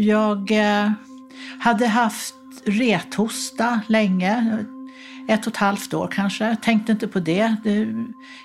Jag 0.00 0.50
eh, 0.50 0.90
hade 1.58 1.86
haft 1.86 2.34
rethosta 2.64 3.80
länge, 3.86 4.64
ett 5.28 5.46
och 5.46 5.52
ett 5.52 5.56
halvt 5.56 5.94
år 5.94 6.08
kanske. 6.12 6.56
Tänkte 6.62 6.92
inte 6.92 7.08
på 7.08 7.20
det. 7.20 7.56
det 7.64 7.94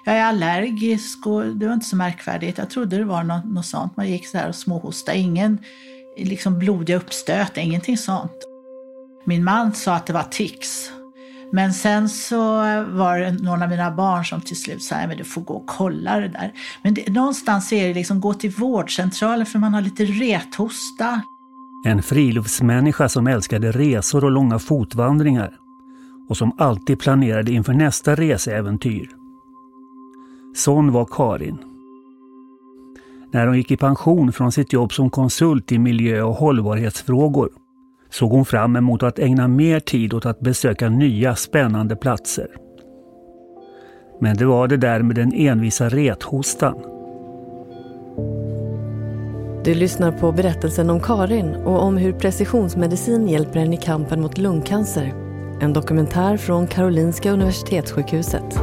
jag 0.06 0.16
är 0.16 0.24
allergisk 0.24 1.26
och 1.26 1.46
det 1.46 1.68
var 1.68 1.74
inte 1.74 1.86
så 1.86 1.96
märkvärdigt. 1.96 2.58
Jag 2.58 2.70
trodde 2.70 2.98
det 2.98 3.04
var 3.04 3.24
något, 3.24 3.46
något 3.46 3.66
sånt. 3.66 3.98
Man 3.98 4.10
gick 4.10 4.28
så 4.28 4.38
här 4.38 4.50
och 4.50 4.56
småhostade. 4.56 5.18
Ingen 5.18 5.58
liksom 6.18 6.60
blodiga 6.60 6.98
uppstöt, 6.98 7.58
ingenting 7.58 7.98
sånt. 7.98 8.48
Min 9.26 9.44
man 9.44 9.74
sa 9.74 9.96
att 9.96 10.06
det 10.06 10.14
var 10.14 10.24
tics. 10.24 10.92
Men 11.52 11.74
sen 11.74 12.10
så 12.10 12.46
var 12.84 13.20
det 13.20 13.32
någon 13.32 13.64
av 13.64 13.70
mina 13.70 13.92
barn 13.92 14.26
som 14.26 14.42
till 14.42 14.62
slut 14.62 14.84
sa 14.84 14.96
att 14.96 15.18
du 15.18 15.24
får 15.24 15.42
gå 15.42 15.54
och 15.54 15.68
kolla 15.68 16.20
det 16.20 16.28
där. 16.28 16.54
Men 16.82 16.94
det, 16.94 17.10
någonstans 17.10 17.74
är 17.74 17.88
det 17.88 17.94
liksom 17.94 18.22
gå 18.22 18.34
till 18.34 18.52
vårdcentralen 18.52 19.46
för 19.46 19.60
man 19.60 19.74
har 19.74 19.82
lite 19.82 20.06
rethosta. 20.06 21.22
En 21.86 22.04
friluftsmänniska 22.04 23.10
som 23.10 23.28
älskade 23.28 23.72
resor 23.72 24.24
och 24.24 24.32
långa 24.32 24.60
fotvandringar 24.60 25.54
och 26.30 26.38
som 26.38 26.56
alltid 26.58 27.00
planerade 27.00 27.52
inför 27.52 27.74
nästa 27.74 28.16
reseäventyr. 28.16 29.10
Sån 30.56 30.92
var 30.92 31.06
Karin. 31.06 31.58
När 33.32 33.48
hon 33.48 33.58
gick 33.58 33.72
i 33.72 33.78
pension 33.78 34.32
från 34.32 34.52
sitt 34.52 34.74
jobb 34.74 34.94
som 34.94 35.10
konsult 35.10 35.72
i 35.72 35.80
miljö 35.80 36.22
och 36.22 36.36
hållbarhetsfrågor 36.36 37.50
såg 38.10 38.32
hon 38.32 38.46
fram 38.46 38.76
emot 38.76 39.04
att 39.04 39.20
ägna 39.20 39.48
mer 39.48 39.80
tid 39.80 40.14
åt 40.14 40.26
att 40.26 40.40
besöka 40.40 40.90
nya 40.90 41.36
spännande 41.36 41.96
platser. 41.96 42.48
Men 44.22 44.38
det 44.38 44.46
var 44.46 44.68
det 44.68 44.78
där 44.78 45.02
med 45.02 45.16
den 45.16 45.34
envisa 45.34 45.90
rethostan. 45.90 46.76
Du 49.66 49.74
lyssnar 49.74 50.12
på 50.12 50.32
berättelsen 50.32 50.90
om 50.90 51.00
Karin 51.00 51.56
och 51.56 51.84
om 51.84 51.98
hur 51.98 52.14
precisionsmedicin 52.14 53.28
hjälper 53.28 53.60
henne 53.60 53.76
i 53.76 53.78
kampen 53.78 54.22
mot 54.22 54.38
lungcancer. 54.38 55.14
En 55.62 55.74
dokumentär 55.74 56.38
från 56.38 56.68
Karolinska 56.68 57.32
Universitetssjukhuset. 57.32 58.60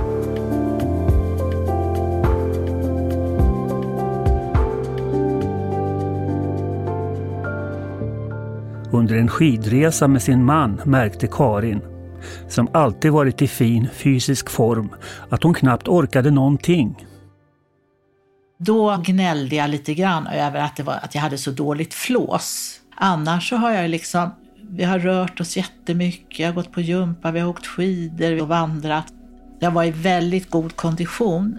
Under 8.92 9.16
en 9.16 9.28
skidresa 9.28 10.08
med 10.08 10.22
sin 10.22 10.44
man 10.44 10.80
märkte 10.84 11.26
Karin, 11.26 11.80
som 12.48 12.68
alltid 12.72 13.12
varit 13.12 13.42
i 13.42 13.48
fin 13.48 13.88
fysisk 13.92 14.50
form, 14.50 14.88
att 15.28 15.42
hon 15.42 15.54
knappt 15.54 15.88
orkade 15.88 16.30
någonting. 16.30 17.09
Då 18.62 19.02
gnällde 19.04 19.56
jag 19.56 19.70
lite 19.70 19.94
grann 19.94 20.26
över 20.26 20.60
att, 20.60 20.80
var, 20.80 20.98
att 21.02 21.14
jag 21.14 21.22
hade 21.22 21.38
så 21.38 21.50
dåligt 21.50 21.94
flås. 21.94 22.80
Annars 22.94 23.48
så 23.48 23.56
har 23.56 23.70
jag 23.70 23.90
liksom, 23.90 24.30
vi 24.70 24.84
har 24.84 24.98
rört 24.98 25.40
oss 25.40 25.56
jättemycket, 25.56 26.38
jag 26.38 26.48
har 26.48 26.54
gått 26.54 26.72
på 26.72 26.80
gympa, 26.80 27.30
vi 27.30 27.40
har 27.40 27.48
åkt 27.48 27.66
skidor 27.66 28.42
och 28.42 28.48
vandrat. 28.48 29.12
Jag 29.60 29.70
var 29.70 29.84
i 29.84 29.90
väldigt 29.90 30.50
god 30.50 30.76
kondition. 30.76 31.58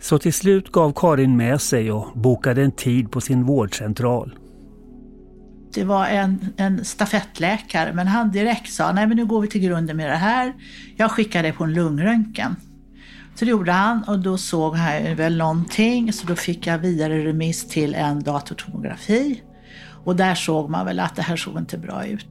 Så 0.00 0.18
till 0.18 0.32
slut 0.32 0.72
gav 0.72 0.92
Karin 0.96 1.36
med 1.36 1.60
sig 1.60 1.92
och 1.92 2.18
bokade 2.18 2.62
en 2.62 2.72
tid 2.72 3.10
på 3.10 3.20
sin 3.20 3.44
vårdcentral. 3.44 4.38
Det 5.74 5.84
var 5.84 6.06
en, 6.06 6.52
en 6.56 6.84
stafettläkare, 6.84 7.92
men 7.92 8.06
han 8.06 8.30
direkt 8.30 8.72
sa, 8.72 8.92
nej 8.92 9.06
men 9.06 9.16
nu 9.16 9.26
går 9.26 9.40
vi 9.40 9.48
till 9.48 9.60
grunden 9.60 9.96
med 9.96 10.10
det 10.10 10.16
här. 10.16 10.52
Jag 10.96 11.10
skickar 11.10 11.42
dig 11.42 11.52
på 11.52 11.64
en 11.64 11.74
lungröntgen. 11.74 12.56
Så 13.38 13.44
det 13.44 13.50
gjorde 13.50 13.72
han 13.72 14.02
och 14.02 14.18
då 14.18 14.38
såg 14.38 14.76
han 14.76 15.16
väl 15.16 15.36
någonting, 15.36 16.12
så 16.12 16.26
då 16.26 16.36
fick 16.36 16.66
jag 16.66 16.78
vidare 16.78 17.24
remiss 17.24 17.68
till 17.68 17.94
en 17.94 18.22
datortomografi. 18.22 19.42
Och 20.04 20.16
där 20.16 20.34
såg 20.34 20.70
man 20.70 20.86
väl 20.86 21.00
att 21.00 21.16
det 21.16 21.22
här 21.22 21.36
såg 21.36 21.58
inte 21.58 21.78
bra 21.78 22.06
ut. 22.06 22.26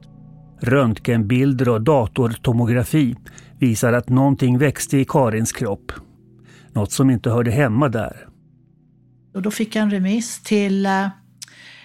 Röntgenbilder 0.60 1.68
och 1.68 1.82
datortomografi 1.82 3.16
visar 3.58 3.92
att 3.92 4.08
någonting 4.08 4.58
växte 4.58 4.98
i 4.98 5.04
Karins 5.04 5.52
kropp. 5.52 5.92
Något 6.72 6.92
som 6.92 7.10
inte 7.10 7.30
hörde 7.30 7.50
hemma 7.50 7.88
där. 7.88 8.28
Och 9.34 9.42
då 9.42 9.50
fick 9.50 9.76
jag 9.76 9.82
en 9.82 9.90
remiss 9.90 10.42
till 10.42 10.86
eh, 10.86 11.08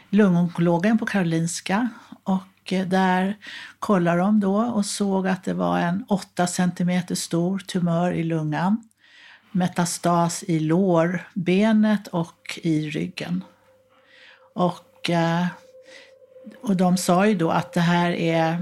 lungonkologen 0.10 0.98
på 0.98 1.06
Karolinska 1.06 1.90
och 2.24 2.74
eh, 2.74 2.88
där 2.88 3.38
kollade 3.80 4.18
de 4.18 4.40
då 4.40 4.56
och 4.56 4.86
såg 4.86 5.28
att 5.28 5.44
det 5.44 5.54
var 5.54 5.80
en 5.80 6.06
8 6.10 6.48
cm 6.48 7.02
stor 7.16 7.60
tumör 7.60 8.12
i 8.12 8.24
lungan. 8.24 8.84
Metastas 9.52 10.44
i 10.44 10.60
lårbenet 10.60 12.08
och 12.08 12.60
i 12.64 12.90
ryggen. 12.90 13.44
Och, 14.56 15.10
eh, 15.10 15.46
och 16.62 16.76
de 16.76 16.98
sa 16.98 17.28
ju 17.28 17.36
då 17.36 17.50
att 17.50 17.74
det 17.74 17.80
här 17.80 18.12
är 18.12 18.58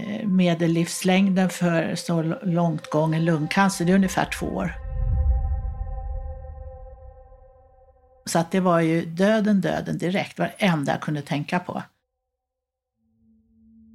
eh, 0.00 0.28
medellivslängden 0.28 1.50
för 1.50 1.94
så 1.94 2.22
långt 2.42 2.90
gången 2.90 3.24
lungcancer, 3.24 3.84
det 3.84 3.92
är 3.92 3.96
ungefär 3.96 4.24
två 4.24 4.46
år. 4.46 4.72
Så 8.26 8.38
att 8.38 8.50
det 8.50 8.60
var 8.60 8.80
ju 8.80 9.04
döden, 9.04 9.60
döden 9.60 9.98
direkt, 9.98 10.38
var 10.38 10.46
det 10.46 10.66
enda 10.66 10.92
jag 10.92 11.00
kunde 11.00 11.22
tänka 11.22 11.58
på. 11.58 11.82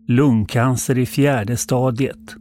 Lungcancer 0.07 0.97
i 0.97 1.05
fjärde 1.05 1.57
stadiet. 1.57 2.40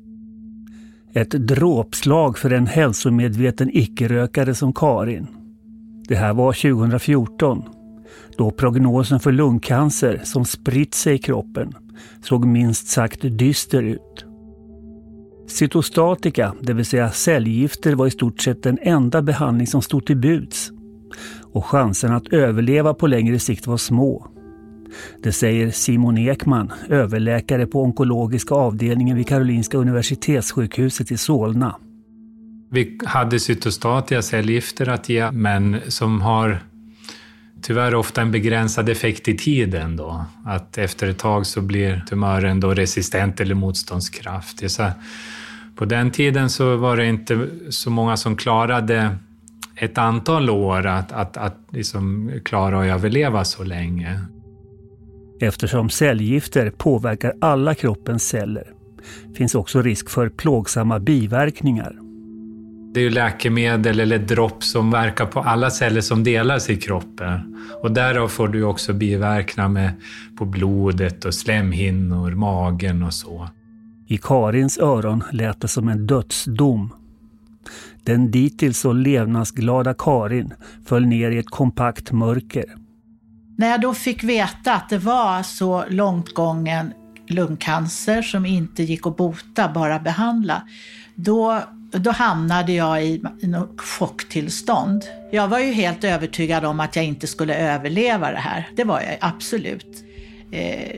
Ett 1.12 1.30
dråpslag 1.30 2.38
för 2.38 2.50
en 2.50 2.66
hälsomedveten 2.66 3.70
icke-rökare 3.72 4.54
som 4.54 4.72
Karin. 4.72 5.26
Det 6.08 6.16
här 6.16 6.34
var 6.34 6.52
2014, 6.52 7.62
då 8.36 8.50
prognosen 8.50 9.20
för 9.20 9.32
lungcancer 9.32 10.20
som 10.24 10.44
spritt 10.44 10.94
sig 10.94 11.14
i 11.14 11.18
kroppen 11.18 11.72
såg 12.22 12.44
minst 12.44 12.88
sagt 12.88 13.20
dyster 13.22 13.82
ut. 13.82 14.24
Cytostatika, 15.46 16.54
det 16.60 16.72
vill 16.72 16.84
säga 16.84 17.10
cellgifter, 17.10 17.94
var 17.94 18.06
i 18.06 18.10
stort 18.10 18.40
sett 18.40 18.62
den 18.62 18.78
enda 18.82 19.22
behandling 19.22 19.66
som 19.66 19.82
stod 19.82 20.06
till 20.06 20.16
buds 20.16 20.70
och 21.52 21.66
chansen 21.66 22.12
att 22.12 22.32
överleva 22.32 22.94
på 22.94 23.06
längre 23.06 23.38
sikt 23.38 23.66
var 23.66 23.76
små. 23.76 24.26
Det 25.22 25.32
säger 25.32 25.70
Simon 25.70 26.18
Ekman, 26.18 26.72
överläkare 26.88 27.66
på 27.66 27.82
onkologiska 27.82 28.54
avdelningen 28.54 29.16
vid 29.16 29.28
Karolinska 29.28 29.78
Universitetssjukhuset 29.78 31.10
i 31.10 31.16
Solna. 31.16 31.76
Vi 32.70 32.98
hade 33.04 33.40
cytostatia 33.40 34.22
cellgifter 34.22 34.88
att 34.88 35.08
ge, 35.08 35.30
men 35.30 35.76
som 35.88 36.20
har 36.20 36.60
tyvärr 37.62 37.94
ofta 37.94 38.22
en 38.22 38.32
begränsad 38.32 38.88
effekt 38.88 39.28
i 39.28 39.36
tiden. 39.36 39.96
Då. 39.96 40.24
Att 40.44 40.78
efter 40.78 41.08
ett 41.08 41.18
tag 41.18 41.46
så 41.46 41.60
blir 41.60 42.04
tumören 42.08 42.60
då 42.60 42.74
resistent 42.74 43.40
eller 43.40 43.54
motståndskraftig. 43.54 44.70
Så 44.70 44.90
på 45.76 45.84
den 45.84 46.10
tiden 46.10 46.50
så 46.50 46.76
var 46.76 46.96
det 46.96 47.06
inte 47.06 47.46
så 47.70 47.90
många 47.90 48.16
som 48.16 48.36
klarade 48.36 49.16
ett 49.76 49.98
antal 49.98 50.50
år 50.50 50.86
att, 50.86 51.12
att, 51.12 51.36
att 51.36 51.56
liksom 51.70 52.32
klara 52.44 52.80
att 52.80 52.86
överleva 52.86 53.44
så 53.44 53.64
länge. 53.64 54.20
Eftersom 55.40 55.90
cellgifter 55.90 56.70
påverkar 56.70 57.34
alla 57.40 57.74
kroppens 57.74 58.28
celler 58.28 58.72
finns 59.34 59.54
också 59.54 59.82
risk 59.82 60.10
för 60.10 60.28
plågsamma 60.28 60.98
biverkningar. 60.98 61.96
Det 62.94 63.00
är 63.00 63.04
ju 63.04 63.10
läkemedel 63.10 64.00
eller 64.00 64.18
dropp 64.18 64.64
som 64.64 64.90
verkar 64.90 65.26
på 65.26 65.40
alla 65.40 65.70
celler 65.70 66.00
som 66.00 66.24
delas 66.24 66.70
i 66.70 66.76
kroppen. 66.76 67.56
Och 67.82 67.92
därav 67.92 68.28
får 68.28 68.48
du 68.48 68.64
också 68.64 68.92
biverkningar 68.92 69.68
med, 69.68 69.92
på 70.38 70.44
blodet 70.44 71.24
och 71.24 71.34
slemhinnor, 71.34 72.30
magen 72.30 73.02
och 73.02 73.14
så. 73.14 73.48
I 74.06 74.18
Karins 74.18 74.78
öron 74.78 75.24
lät 75.32 75.60
det 75.60 75.68
som 75.68 75.88
en 75.88 76.06
dödsdom 76.06 76.90
den 78.04 78.30
dittills 78.30 78.78
så 78.78 78.92
levnadsglada 78.92 79.94
Karin 79.94 80.54
föll 80.86 81.06
ner 81.06 81.30
i 81.30 81.38
ett 81.38 81.50
kompakt 81.50 82.12
mörker. 82.12 82.64
När 83.60 83.70
jag 83.70 83.80
då 83.80 83.94
fick 83.94 84.24
veta 84.24 84.74
att 84.74 84.88
det 84.88 84.98
var 84.98 85.42
så 85.42 85.84
långt 85.88 86.34
gången 86.34 86.92
lungcancer 87.26 88.22
som 88.22 88.46
inte 88.46 88.82
gick 88.82 89.06
att 89.06 89.16
bota, 89.16 89.68
bara 89.68 89.98
behandla, 89.98 90.62
då, 91.14 91.62
då 91.92 92.10
hamnade 92.10 92.72
jag 92.72 93.04
i 93.04 93.22
något 93.42 93.80
chocktillstånd. 93.80 95.04
Jag 95.32 95.48
var 95.48 95.58
ju 95.58 95.72
helt 95.72 96.04
övertygad 96.04 96.64
om 96.64 96.80
att 96.80 96.96
jag 96.96 97.04
inte 97.04 97.26
skulle 97.26 97.54
överleva 97.54 98.30
det 98.30 98.38
här. 98.38 98.68
Det 98.76 98.84
var 98.84 99.00
jag 99.00 99.16
absolut. 99.20 100.04
Eh, 100.52 100.96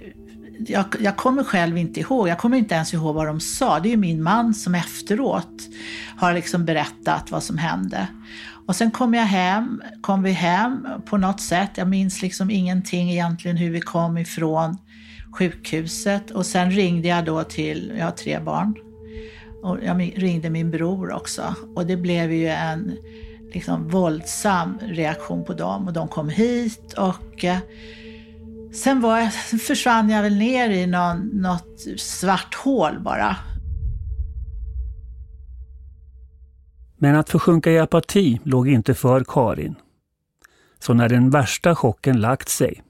jag, 0.66 0.84
jag, 1.00 1.16
kommer 1.16 1.44
själv 1.44 1.78
inte 1.78 2.00
ihåg, 2.00 2.28
jag 2.28 2.38
kommer 2.38 2.56
inte 2.56 2.74
ens 2.74 2.94
ihåg 2.94 3.14
vad 3.14 3.26
de 3.26 3.40
sa. 3.40 3.80
Det 3.80 3.88
är 3.88 3.90
ju 3.90 3.96
min 3.96 4.22
man 4.22 4.54
som 4.54 4.74
efteråt 4.74 5.68
har 6.16 6.34
liksom 6.34 6.64
berättat 6.64 7.30
vad 7.30 7.42
som 7.42 7.58
hände. 7.58 8.08
Och 8.66 8.76
sen 8.76 8.90
kom 8.90 9.14
jag 9.14 9.24
hem, 9.24 9.82
kom 10.00 10.22
vi 10.22 10.30
hem 10.30 10.88
på 11.06 11.16
något 11.16 11.40
sätt. 11.40 11.70
Jag 11.74 11.88
minns 11.88 12.22
liksom 12.22 12.50
ingenting 12.50 13.10
egentligen 13.10 13.56
hur 13.56 13.70
vi 13.70 13.80
kom 13.80 14.18
ifrån 14.18 14.78
sjukhuset. 15.38 16.30
Och 16.30 16.46
sen 16.46 16.70
ringde 16.70 17.08
jag 17.08 17.24
då 17.24 17.44
till, 17.44 17.92
jag 17.98 18.04
har 18.04 18.12
tre 18.12 18.38
barn, 18.38 18.74
och 19.62 19.78
jag 19.84 20.12
ringde 20.16 20.50
min 20.50 20.70
bror 20.70 21.12
också. 21.12 21.54
Och 21.74 21.86
det 21.86 21.96
blev 21.96 22.32
ju 22.32 22.48
en 22.48 22.96
liksom 23.54 23.88
våldsam 23.88 24.78
reaktion 24.82 25.44
på 25.44 25.52
dem 25.52 25.86
och 25.86 25.92
de 25.92 26.08
kom 26.08 26.28
hit 26.28 26.92
och 26.92 27.44
eh, 27.44 27.58
Sen 28.72 29.00
var 29.00 29.18
jag, 29.18 29.32
försvann 29.60 30.10
jag 30.10 30.22
väl 30.22 30.36
ner 30.36 30.70
i 30.70 30.86
någon, 30.86 31.18
något 31.18 31.80
svart 31.96 32.54
hål 32.54 33.00
bara. 33.00 33.36
Men 37.02 37.16
att 37.16 37.30
försjunka 37.30 37.70
i 37.70 37.78
apati 37.78 38.40
låg 38.44 38.68
inte 38.68 38.94
för 38.94 39.24
Karin. 39.28 39.74
Så 40.78 40.94
när 40.94 41.08
den 41.08 41.30
värsta 41.30 41.74
chocken 41.74 42.20
lagt 42.20 42.48
sig 42.48 42.82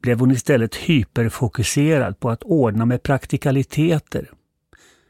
blev 0.00 0.20
hon 0.20 0.30
istället 0.30 0.74
hyperfokuserad 0.74 2.20
på 2.20 2.30
att 2.30 2.42
ordna 2.42 2.84
med 2.84 3.02
praktikaliteter 3.02 4.30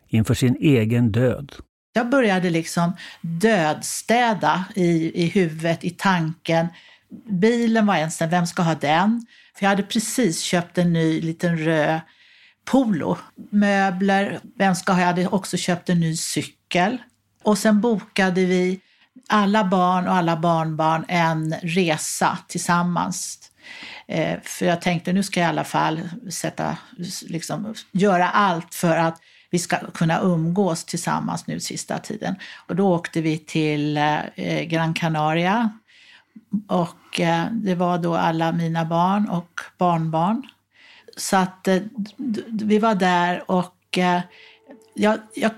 inför 0.07 0.35
sin 0.35 0.57
egen 0.61 1.13
död. 1.13 1.53
Jag 1.93 2.11
började 2.11 2.51
liksom 2.51 2.93
dödstäda 3.21 4.65
i, 4.75 5.23
i 5.25 5.27
huvudet, 5.27 5.85
i 5.85 5.91
tanken. 5.91 6.67
Bilen 7.31 7.87
var 7.87 7.97
en 7.97 8.31
vem 8.31 8.47
ska 8.47 8.63
ha 8.63 8.75
den? 8.75 9.27
För 9.55 9.65
jag 9.65 9.71
hade 9.71 9.83
precis 9.83 10.41
köpt 10.41 10.79
en 10.79 10.93
ny 10.93 11.21
liten 11.21 11.59
röd 11.59 12.01
Polo. 12.65 13.17
Möbler, 13.51 14.41
vem 14.59 14.75
ska 14.75 14.93
ha? 14.93 15.01
Jag 15.01 15.07
hade 15.07 15.29
också 15.29 15.57
köpt 15.57 15.89
en 15.89 16.01
ny 16.01 16.17
cykel. 16.17 16.99
Och 17.49 17.59
sen 17.59 17.81
bokade 17.81 18.45
vi, 18.45 18.81
alla 19.29 19.65
barn 19.65 20.09
och 20.09 20.15
alla 20.15 20.37
barnbarn, 20.37 21.05
en 21.09 21.55
resa 21.63 22.39
tillsammans. 22.49 23.39
Eh, 24.07 24.41
för 24.43 24.67
jag 24.67 24.83
tänkte 24.83 25.13
nu 25.13 25.23
ska 25.23 25.41
jag 25.41 25.47
i 25.47 25.49
alla 25.49 25.65
fall 25.65 26.09
sätta, 26.31 26.77
liksom, 27.27 27.75
göra 27.93 28.29
allt 28.29 28.75
för 28.75 28.97
att 28.97 29.21
vi 29.51 29.59
ska 29.59 29.79
kunna 29.95 30.21
umgås 30.21 30.85
tillsammans 30.85 31.47
nu 31.47 31.61
sista 31.61 31.99
tiden. 31.99 32.35
Och 32.67 32.77
då 32.77 32.95
åkte 32.95 33.21
vi 33.21 33.39
till 33.39 33.97
eh, 33.97 34.63
Gran 34.63 34.95
Canaria 34.95 35.71
och 36.67 37.21
eh, 37.21 37.47
det 37.53 37.75
var 37.75 37.99
då 37.99 38.17
alla 38.17 38.53
mina 38.53 38.85
barn 38.85 39.29
och 39.29 39.61
barnbarn. 39.79 40.43
Så 41.17 41.37
att 41.37 41.69
eh, 41.69 41.83
vi 42.49 42.79
var 42.79 42.95
där 42.95 43.51
och 43.51 43.99
eh, 43.99 44.21
jag, 44.95 45.19
jag 45.35 45.53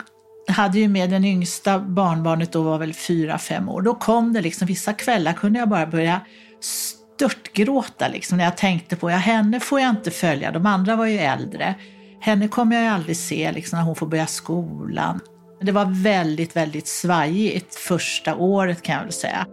hade 0.51 0.79
ju 0.79 0.89
med 0.89 1.11
den 1.11 1.25
yngsta 1.25 1.79
barnbarnet 1.79 2.53
då 2.53 2.63
var 2.63 2.79
väl 2.79 2.93
fyra, 2.95 3.39
fem 3.39 3.69
år. 3.69 3.83
Då 3.83 3.95
kom 3.95 4.33
det 4.33 4.41
liksom, 4.41 4.67
vissa 4.67 4.93
kvällar 4.93 5.33
kunde 5.33 5.59
jag 5.59 5.69
bara 5.69 5.87
börja 5.87 6.21
störtgråta 6.61 8.09
liksom 8.09 8.39
när 8.39 8.45
jag 8.45 8.57
tänkte 8.57 8.97
på, 8.97 9.11
ja 9.11 9.17
henne 9.17 9.61
får 9.61 9.81
jag 9.81 9.91
inte 9.91 10.11
följa, 10.11 10.53
de 10.53 10.67
andra 10.67 10.97
var 10.97 11.07
ju 11.07 11.19
äldre. 11.19 11.75
Henne 12.21 12.49
kommer 12.49 12.77
jag 12.77 12.85
ju 12.85 12.91
aldrig 12.91 13.17
se 13.17 13.53
liksom, 13.53 13.79
när 13.79 13.87
hon 13.87 13.97
får 13.97 14.07
börja 14.07 14.27
skolan. 14.27 15.21
Det 15.61 15.73
var 15.73 16.03
väldigt, 16.03 16.57
väldigt 16.57 16.89
svajigt 16.89 17.75
första 17.75 18.35
året 18.35 18.83
kan 18.83 18.95
jag 18.95 19.03
väl 19.03 19.13
säga. 19.13 19.47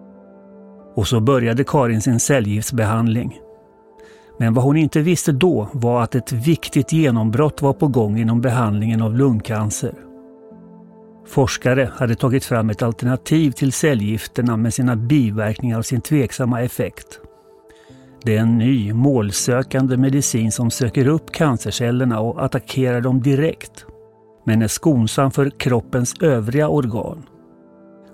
Och 0.96 1.08
så 1.08 1.20
började 1.20 1.64
Karin 1.64 2.02
sin 2.02 2.20
cellgiftsbehandling. 2.20 3.40
Men 4.40 4.54
vad 4.54 4.64
hon 4.64 4.78
inte 4.78 5.02
visste 5.02 5.32
då 5.32 5.70
var 5.74 6.04
att 6.04 6.16
ett 6.16 6.32
viktigt 6.32 6.92
genombrott 6.92 7.62
var 7.62 7.74
på 7.74 7.88
gång 7.88 8.20
inom 8.20 8.42
behandlingen 8.42 9.02
av 9.02 9.16
lungcancer. 9.16 10.07
Forskare 11.28 11.92
hade 11.96 12.16
tagit 12.16 12.46
fram 12.46 12.70
ett 12.70 12.82
alternativ 12.82 13.52
till 13.52 13.72
cellgifterna 13.72 14.58
med 14.58 14.74
sina 14.74 14.96
biverkningar 14.96 15.78
och 15.78 15.86
sin 15.86 16.02
tveksamma 16.02 16.62
effekt. 16.62 17.20
Det 18.24 18.38
är 18.38 18.42
en 18.42 18.58
ny 18.58 18.94
målsökande 18.94 19.98
medicin 19.98 20.52
som 20.52 20.72
söker 20.72 21.08
upp 21.08 21.32
cancercellerna 21.32 22.20
och 22.20 22.46
attackerar 22.46 23.02
dem 23.02 23.22
direkt. 23.22 23.86
Men 24.46 24.62
är 24.62 24.68
skonsam 24.68 25.32
för 25.32 25.50
kroppens 25.50 26.14
övriga 26.22 26.68
organ. 26.68 27.24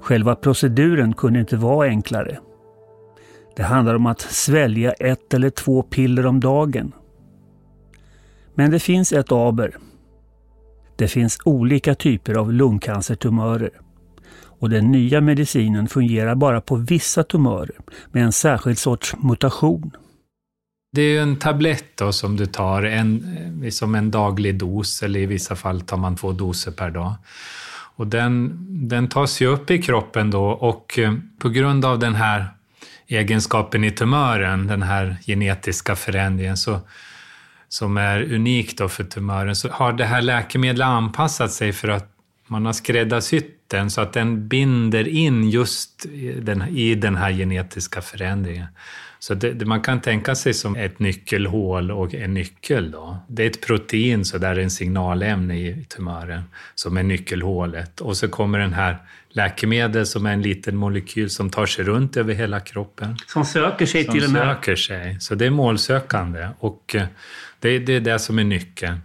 Själva 0.02 0.36
proceduren 0.36 1.14
kunde 1.14 1.40
inte 1.40 1.58
vara 1.58 1.88
enklare. 1.88 2.40
Det 3.56 3.64
handlar 3.64 3.96
om 3.96 4.06
att 4.06 4.22
svälja 4.22 4.92
ett 4.92 5.34
eller 5.34 5.50
två 5.50 5.84
piller 5.84 6.26
om 6.26 6.40
dagen. 6.40 6.92
Men 8.54 8.72
det 8.72 8.80
finns 8.80 9.14
ett 9.14 9.32
aber. 9.32 9.78
Det 10.96 11.08
finns 11.08 11.40
olika 11.46 11.96
typer 11.96 12.34
av 12.34 12.54
lungcancertumörer. 12.54 13.70
Och 14.60 14.70
den 14.70 14.92
nya 14.92 15.22
medicinen 15.22 15.88
fungerar 15.88 16.36
bara 16.36 16.62
på 16.62 16.76
vissa 16.76 17.24
tumörer 17.24 17.76
med 18.12 18.24
en 18.24 18.32
särskild 18.32 18.78
sorts 18.78 19.16
mutation. 19.18 19.92
Det 20.92 21.02
är 21.02 21.22
en 21.22 21.36
tablett 21.36 21.98
då 21.98 22.12
som 22.12 22.38
du 22.38 22.46
tar 22.46 22.84
en, 22.84 23.38
eh, 23.64 23.70
som 23.70 23.96
en 23.96 24.12
daglig 24.12 24.58
dos, 24.58 25.04
eller 25.04 25.20
i 25.20 25.26
vissa 25.26 25.56
fall 25.56 25.82
tar 25.82 25.98
man 25.98 26.16
två 26.16 26.32
doser 26.32 26.72
per 26.72 26.92
dag. 26.92 27.14
Och 27.96 28.08
den, 28.08 28.58
den 28.88 29.08
tas 29.10 29.42
ju 29.42 29.48
upp 29.48 29.72
i 29.72 29.82
kroppen 29.82 30.32
då 30.32 30.46
och 30.46 31.00
eh, 31.00 31.14
på 31.40 31.50
grund 31.50 31.86
av 31.86 32.00
den 32.00 32.16
här 32.16 32.46
egenskapen 33.08 33.84
i 33.84 33.92
tumören, 33.92 34.68
den 34.68 34.82
här 34.82 35.18
genetiska 35.26 35.96
förändringen, 35.96 36.58
så, 36.58 36.80
som 37.74 37.98
är 37.98 38.34
unik 38.34 38.78
då 38.78 38.90
för 38.90 39.04
tumören, 39.04 39.56
så 39.56 39.70
har 39.70 39.94
det 39.94 40.06
här 40.06 40.22
läkemedlet 40.22 40.86
anpassat 40.86 41.52
sig 41.52 41.74
för 41.74 41.88
att 41.88 42.10
man 42.48 42.66
har 42.66 42.74
skräddarsytt 42.74 43.64
den 43.68 43.90
så 43.90 44.02
att 44.02 44.14
den 44.14 44.48
binder 44.48 45.08
in 45.08 45.50
just 45.50 46.06
den, 46.42 46.62
i 46.62 46.96
den 46.96 47.16
här 47.16 47.32
genetiska 47.32 48.02
förändringen. 48.02 48.68
Så 49.20 49.34
det, 49.34 49.52
det, 49.54 49.66
man 49.66 49.82
kan 49.82 50.02
tänka 50.02 50.36
sig 50.36 50.54
som 50.54 50.76
ett 50.76 51.00
nyckelhål 51.00 51.92
och 51.92 52.14
en 52.14 52.34
nyckel. 52.34 52.92
Då. 52.92 53.18
Det 53.28 53.44
är 53.44 53.48
ett 53.48 53.62
protein, 53.62 54.26
så 54.26 54.38
där 54.38 54.56
är 54.56 54.60
en 54.60 54.72
signalämne 54.72 55.60
i 55.60 55.86
tumören, 55.90 56.44
som 56.76 56.98
är 56.98 57.04
nyckelhålet. 57.04 58.02
Och 58.02 58.18
så 58.18 58.28
kommer 58.28 58.60
den 58.60 58.74
här 58.74 58.98
läkemedel 59.30 60.06
som 60.06 60.26
är 60.26 60.34
en 60.34 60.42
liten 60.42 60.76
molekyl 60.76 61.30
som 61.30 61.50
tar 61.50 61.66
sig 61.66 61.86
runt 61.86 62.18
över 62.18 62.34
hela 62.34 62.60
kroppen. 62.60 63.18
Som 63.28 63.46
söker 63.46 63.86
sig 63.86 64.04
som 64.04 64.14
till 64.14 64.22
den 64.22 64.36
här... 64.36 64.54
söker 64.56 64.76
sig. 64.76 65.18
Så 65.20 65.36
det 65.36 65.46
är 65.46 65.50
målsökande 65.50 66.48
och 66.60 66.96
eh, 66.96 67.06
det, 67.64 67.80
det 67.80 67.94
är 67.94 68.00
det 68.00 68.20
som 68.20 68.40
är 68.40 68.44
nyckeln. 68.44 69.00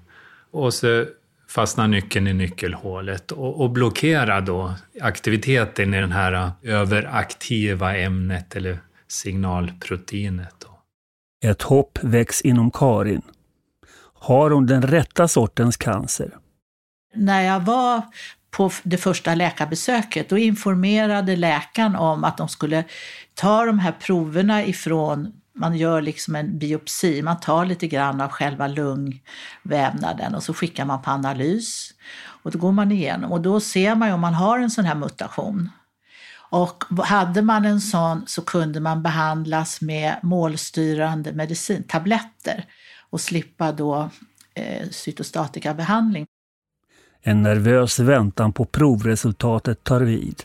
Och 0.50 0.74
så 0.74 1.06
fastnar 1.48 1.88
nyckeln 1.88 2.26
i 2.26 2.32
nyckelhålet 2.32 3.32
och, 3.32 3.60
och 3.60 3.70
blockerar 3.70 4.40
då 4.40 4.74
aktiviteten 5.00 5.94
i 5.94 6.00
det 6.00 6.06
här 6.06 6.50
överaktiva 6.62 7.96
ämnet 7.96 8.56
eller 8.56 8.78
signalproteinet. 9.08 10.54
Då. 10.58 10.78
Ett 11.48 11.62
hopp 11.62 11.98
väcks 12.02 12.40
inom 12.40 12.70
Karin. 12.70 13.22
Har 14.14 14.50
hon 14.50 14.66
den 14.66 14.82
rätta 14.82 15.28
sortens 15.28 15.76
cancer? 15.76 16.36
När 17.14 17.42
jag 17.42 17.60
var 17.60 18.02
på 18.50 18.70
det 18.82 18.96
första 18.96 19.34
läkarbesöket, 19.34 20.28
då 20.28 20.38
informerade 20.38 21.36
läkaren 21.36 21.96
om 21.96 22.24
att 22.24 22.36
de 22.36 22.48
skulle 22.48 22.84
ta 23.34 23.64
de 23.64 23.78
här 23.78 23.92
proverna 23.92 24.64
ifrån 24.64 25.32
man 25.58 25.76
gör 25.76 26.02
liksom 26.02 26.36
en 26.36 26.58
biopsi, 26.58 27.22
man 27.22 27.40
tar 27.40 27.66
lite 27.66 27.86
grann 27.86 28.20
av 28.20 28.28
själva 28.28 28.66
lungvävnaden 28.66 30.34
och 30.34 30.42
så 30.42 30.54
skickar 30.54 30.84
man 30.84 31.02
på 31.02 31.10
analys. 31.10 31.94
Och 32.42 32.50
då 32.50 32.58
går 32.58 32.72
man 32.72 32.92
igenom 32.92 33.32
och 33.32 33.40
då 33.40 33.60
ser 33.60 33.94
man 33.94 34.08
ju 34.08 34.14
om 34.14 34.20
man 34.20 34.34
har 34.34 34.58
en 34.58 34.70
sån 34.70 34.84
här 34.84 34.94
mutation. 34.94 35.70
Och 36.50 36.84
hade 37.04 37.42
man 37.42 37.64
en 37.64 37.80
sån 37.80 38.22
så 38.26 38.42
kunde 38.42 38.80
man 38.80 39.02
behandlas 39.02 39.80
med 39.80 40.16
målstyrande 40.22 41.32
medicin, 41.32 41.82
tabletter 41.82 42.64
och 43.10 43.20
slippa 43.20 43.72
då 43.72 44.10
eh, 44.54 44.88
cytostatikabehandling. 44.90 46.26
En 47.22 47.42
nervös 47.42 47.98
väntan 47.98 48.52
på 48.52 48.64
provresultatet 48.64 49.84
tar 49.84 50.00
vid. 50.00 50.44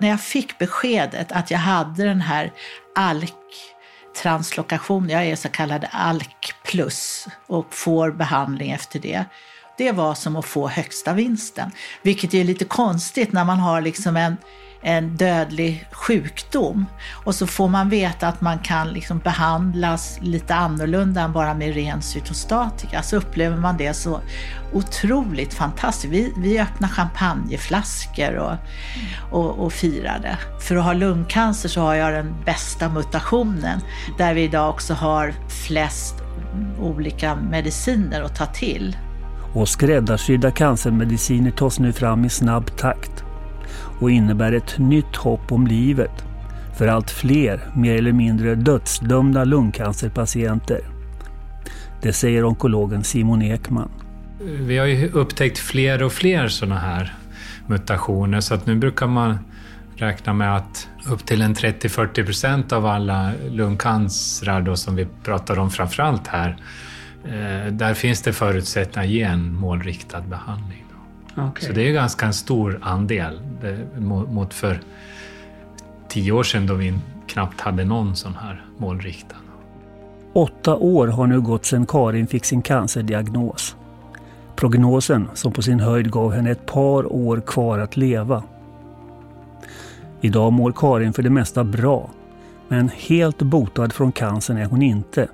När 0.00 0.08
jag 0.08 0.20
fick 0.20 0.58
beskedet 0.58 1.32
att 1.32 1.50
jag 1.50 1.58
hade 1.58 2.04
den 2.04 2.20
här 2.20 2.52
ALK-translokationen, 2.94 5.10
jag 5.10 5.26
är 5.26 5.36
så 5.36 5.48
kallad 5.48 5.86
ALK 5.92 6.54
plus 6.64 7.28
och 7.46 7.74
får 7.74 8.10
behandling 8.10 8.70
efter 8.70 8.98
det, 8.98 9.24
det 9.78 9.92
var 9.92 10.14
som 10.14 10.36
att 10.36 10.44
få 10.44 10.68
högsta 10.68 11.12
vinsten. 11.12 11.70
Vilket 12.02 12.34
är 12.34 12.44
lite 12.44 12.64
konstigt 12.64 13.32
när 13.32 13.44
man 13.44 13.58
har 13.58 13.80
liksom 13.80 14.16
en, 14.16 14.36
en 14.82 15.16
dödlig 15.16 15.88
sjukdom 15.92 16.86
och 17.24 17.34
så 17.34 17.46
får 17.46 17.68
man 17.68 17.88
veta 17.88 18.28
att 18.28 18.40
man 18.40 18.58
kan 18.58 18.88
liksom 18.88 19.18
behandlas 19.18 20.18
lite 20.22 20.54
annorlunda 20.54 21.20
än 21.20 21.32
bara 21.32 21.54
med 21.54 21.74
ren 21.74 22.02
cytostatika. 22.02 23.02
Så 23.02 23.16
upplever 23.16 23.56
man 23.56 23.76
det 23.76 23.94
så 23.94 24.20
otroligt 24.72 25.54
fantastiskt. 25.54 26.12
Vi, 26.12 26.32
vi 26.36 26.60
öppnar 26.60 26.88
champagneflaskor 26.88 28.36
och, 28.36 28.56
och, 29.30 29.58
och 29.58 29.72
firade. 29.72 30.38
För 30.60 30.76
att 30.76 30.84
ha 30.84 30.92
lungcancer 30.92 31.68
så 31.68 31.80
har 31.80 31.94
jag 31.94 32.12
den 32.12 32.34
bästa 32.44 32.88
mutationen 32.88 33.80
där 34.18 34.34
vi 34.34 34.42
idag 34.42 34.70
också 34.70 34.94
har 34.94 35.34
flest 35.66 36.14
olika 36.80 37.34
mediciner 37.34 38.22
att 38.22 38.36
ta 38.36 38.46
till 38.46 38.96
och 39.52 39.68
skräddarsydda 39.68 40.50
cancermediciner 40.50 41.50
tas 41.50 41.78
nu 41.78 41.92
fram 41.92 42.24
i 42.24 42.28
snabb 42.28 42.76
takt 42.76 43.24
och 44.00 44.10
innebär 44.10 44.52
ett 44.52 44.78
nytt 44.78 45.16
hopp 45.16 45.52
om 45.52 45.66
livet 45.66 46.24
för 46.78 46.88
allt 46.88 47.10
fler 47.10 47.60
mer 47.74 47.94
eller 47.94 48.12
mindre 48.12 48.54
dödsdömda 48.54 49.44
lungcancerpatienter. 49.44 50.80
Det 52.02 52.12
säger 52.12 52.44
onkologen 52.44 53.04
Simon 53.04 53.42
Ekman. 53.42 53.90
Vi 54.40 54.78
har 54.78 54.86
ju 54.86 55.08
upptäckt 55.12 55.58
fler 55.58 56.02
och 56.02 56.12
fler 56.12 56.48
sådana 56.48 56.78
här 56.78 57.14
mutationer 57.66 58.40
så 58.40 58.54
att 58.54 58.66
nu 58.66 58.76
brukar 58.76 59.06
man 59.06 59.38
räkna 59.96 60.32
med 60.32 60.56
att 60.56 60.88
upp 61.06 61.26
till 61.26 61.42
en 61.42 61.54
30-40 61.54 62.24
procent 62.24 62.72
av 62.72 62.86
alla 62.86 63.32
lungcancrar 63.50 64.60
då, 64.60 64.76
som 64.76 64.96
vi 64.96 65.06
pratar 65.24 65.58
om 65.58 65.70
framförallt 65.70 66.26
här, 66.26 66.56
eh, 67.24 67.72
där 67.72 67.94
finns 67.94 68.22
det 68.22 68.32
förutsättningar 68.32 69.06
att 69.06 69.12
ge 69.12 69.22
en 69.22 69.54
målriktad 69.54 70.20
behandling. 70.20 70.84
Okay. 71.36 71.68
Så 71.68 71.72
det 71.72 71.88
är 71.88 71.92
ganska 71.92 72.26
en 72.26 72.34
stor 72.34 72.78
andel 72.82 73.40
mot 74.28 74.54
för 74.54 74.80
tio 76.08 76.32
år 76.32 76.42
sedan 76.42 76.66
då 76.66 76.74
vi 76.74 76.98
knappt 77.26 77.60
hade 77.60 77.84
någon 77.84 78.16
sån 78.16 78.34
här 78.34 78.64
målriktad. 78.78 79.36
Åtta 80.32 80.76
år 80.76 81.06
har 81.06 81.26
nu 81.26 81.40
gått 81.40 81.66
sedan 81.66 81.86
Karin 81.86 82.26
fick 82.26 82.44
sin 82.44 82.62
cancerdiagnos. 82.62 83.76
Prognosen 84.56 85.28
som 85.34 85.52
på 85.52 85.62
sin 85.62 85.80
höjd 85.80 86.10
gav 86.10 86.32
henne 86.32 86.50
ett 86.50 86.66
par 86.66 87.12
år 87.12 87.40
kvar 87.46 87.78
att 87.78 87.96
leva. 87.96 88.42
Idag 90.20 90.52
mår 90.52 90.72
Karin 90.72 91.12
för 91.12 91.22
det 91.22 91.30
mesta 91.30 91.64
bra. 91.64 92.10
Men 92.68 92.88
helt 92.88 93.42
botad 93.42 93.92
från 93.92 94.12
cancern 94.12 94.56
är 94.56 94.64
hon 94.64 94.82
inte. 94.82 95.28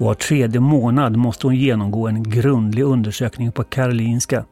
Var 0.00 0.14
tredje 0.14 0.60
månad 0.60 1.16
måste 1.16 1.46
hon 1.46 1.56
genomgå 1.56 2.08
en 2.08 2.22
grundlig 2.22 2.82
undersökning 2.82 3.52
på 3.52 3.64
Karolinska 3.64 4.44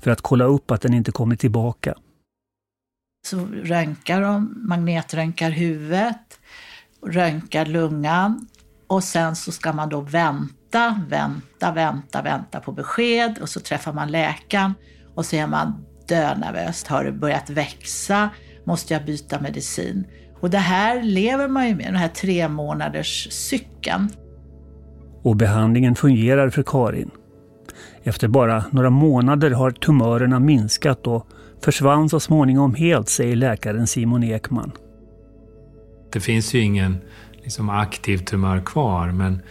för 0.00 0.10
att 0.10 0.20
kolla 0.20 0.44
upp 0.44 0.70
att 0.70 0.80
den 0.80 0.94
inte 0.94 1.12
kommer 1.12 1.36
tillbaka. 1.36 1.94
Så 3.26 3.46
röntgar 3.46 4.20
de, 4.20 4.54
magnetröntgar 4.68 5.50
huvudet, 5.50 6.40
röntgar 7.06 7.66
lungan 7.66 8.46
och 8.86 9.04
sen 9.04 9.36
så 9.36 9.52
ska 9.52 9.72
man 9.72 9.88
då 9.88 10.00
vänta, 10.00 11.00
vänta, 11.08 11.72
vänta, 11.72 12.22
vänta 12.22 12.60
på 12.60 12.72
besked 12.72 13.38
och 13.42 13.48
så 13.48 13.60
träffar 13.60 13.92
man 13.92 14.10
läkaren 14.10 14.74
och 15.14 15.26
så 15.26 15.36
är 15.36 15.46
man 15.46 15.84
dönervös. 16.08 16.84
Har 16.86 17.04
det 17.04 17.12
börjat 17.12 17.50
växa? 17.50 18.30
Måste 18.64 18.94
jag 18.94 19.04
byta 19.04 19.40
medicin? 19.40 20.06
Och 20.40 20.50
det 20.50 20.58
här 20.58 21.02
lever 21.02 21.48
man 21.48 21.68
ju 21.68 21.74
med, 21.74 21.86
den 21.86 21.96
här 21.96 22.08
tre 22.08 22.48
månaders 22.48 23.28
cykeln. 23.30 24.08
Och 25.22 25.36
behandlingen 25.36 25.94
fungerar 25.94 26.50
för 26.50 26.62
Karin. 26.62 27.10
Efter 28.02 28.28
bara 28.28 28.64
några 28.70 28.90
månader 28.90 29.50
har 29.50 29.70
tumörerna 29.70 30.40
minskat 30.40 31.06
och 31.06 31.26
försvann 31.64 32.08
så 32.08 32.20
småningom 32.20 32.74
helt, 32.74 33.08
säger 33.08 33.36
läkaren 33.36 33.86
Simon 33.86 34.24
Ekman. 34.24 34.72
Det 36.12 36.20
finns 36.20 36.54
ju 36.54 36.60
ingen 36.60 36.96
liksom, 37.42 37.70
aktiv 37.70 38.18
tumör 38.18 38.60
kvar, 38.60 39.12
men 39.12 39.42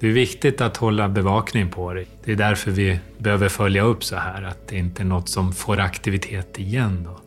det 0.00 0.06
är 0.06 0.12
viktigt 0.12 0.60
att 0.60 0.76
hålla 0.76 1.08
bevakning 1.08 1.68
på 1.68 1.94
det. 1.94 2.04
Det 2.24 2.32
är 2.32 2.36
därför 2.36 2.70
vi 2.70 2.98
behöver 3.18 3.48
följa 3.48 3.82
upp 3.82 4.04
så 4.04 4.16
här, 4.16 4.42
att 4.42 4.68
det 4.68 4.76
inte 4.76 5.02
är 5.02 5.04
något 5.04 5.28
som 5.28 5.52
får 5.52 5.80
aktivitet 5.80 6.58
igen. 6.58 7.02
Då. 7.04 7.20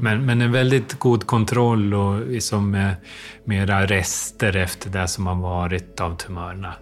Men, 0.00 0.26
men 0.26 0.42
en 0.42 0.52
väldigt 0.52 0.98
god 0.98 1.26
kontroll 1.26 1.94
och 1.94 2.26
liksom 2.26 2.70
med 2.70 2.90
eh, 2.90 2.96
mera 3.44 3.86
rester 3.86 4.56
efter 4.56 4.90
det 4.90 5.08
som 5.08 5.26
har 5.26 5.34
varit 5.34 6.00
av 6.00 6.16
tumörerna 6.16 6.74